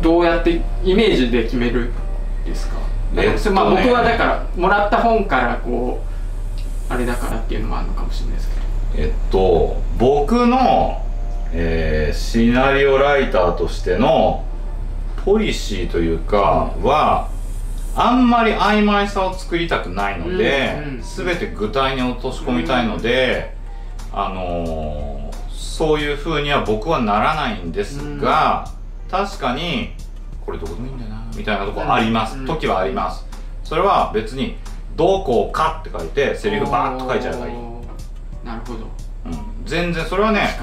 [0.00, 1.92] どうやってイメージで決めるん
[2.44, 2.76] ですか,、
[3.16, 3.56] えっとね。
[3.56, 6.02] まあ、僕はだからもらった本からこ
[6.90, 9.06] うあれだからっていうのもあるのかもしれないですけど。
[9.06, 11.02] えっと僕の、
[11.52, 14.44] えーシナリオライターとしての
[15.24, 17.28] ポリシーというかは、
[17.94, 23.54] あんまり曖昧さを作りたくないので、うんうん全て具体に落とし込みたいので、
[24.12, 28.70] あのーそういう風には僕はならないんですが、
[29.10, 29.92] 確かに
[30.44, 33.26] これどこでもいいんだよなみたいなとこあります、うん時はあります。
[33.62, 34.56] それは別に
[34.96, 37.52] 「どこか」って書いてセリフバーッと書いちゃえばいい、
[38.42, 38.78] なるほど。
[39.26, 40.58] うん、全然それはね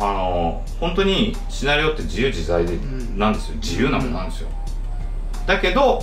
[0.00, 3.18] あの本当にシナリオって自由自在でん。
[3.18, 3.56] なんですよ。
[3.56, 4.48] 自由なものなんですよ、
[5.46, 6.02] だけど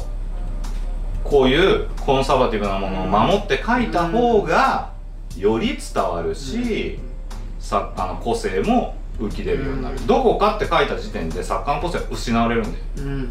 [1.24, 4.92] こういうコンサバティブなものを守って書いた方が
[5.38, 7.00] より伝わるし、
[7.60, 10.08] 作家の個性も浮き出るようになる、うん。
[10.08, 13.06] どこかって書いた時点で作家の個性は失われるんだよ、うん。
[13.06, 13.10] うん。
[13.14, 13.30] うん、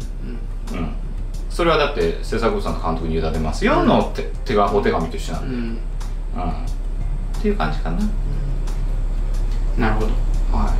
[1.49, 5.61] それはだって制作部さんと監督に委ねますよの手手がお手紙と一緒なんで、うん。
[5.63, 6.49] うん。
[6.49, 7.99] っていう感じかな。
[9.77, 10.75] なるほどは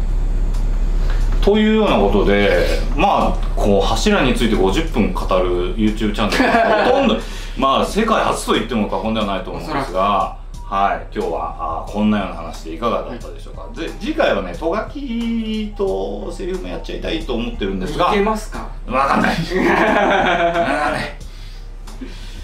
[1.39, 7.17] い、というようなことでまあこう柱について50分語る YouTube チャンネルはほとんど
[7.57, 10.39] まあ世界初と言っても過言ではないと思うんですが。
[10.71, 18.69] はい、今日はあーこんなような話でいかがだったでしょうか、で次回はねとがきとセリフもやっちゃいたいと思ってるんですがいけますか？
[18.87, 19.35] わかんない。
[19.35, 21.17] わかんない。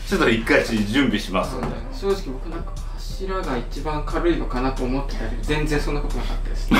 [0.09, 1.67] ちょっと一回準備しますんで。
[1.93, 2.73] 正直僕なんか
[3.17, 6.77] 柱が一番軽いのかなと思ってたけど全然そんなことなかったです、は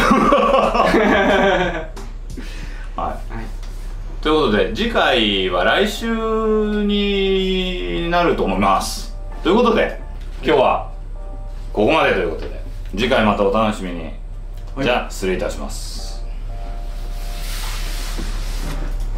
[2.95, 2.95] い。
[2.95, 3.45] はい。
[4.21, 6.05] ということで次回は来週
[6.85, 9.15] になると思います。
[9.41, 9.99] ということで
[10.43, 10.91] 今日は
[11.73, 12.61] ここまでということで
[12.91, 14.11] 次回またお楽しみに、
[14.83, 16.06] じゃあ失礼いたします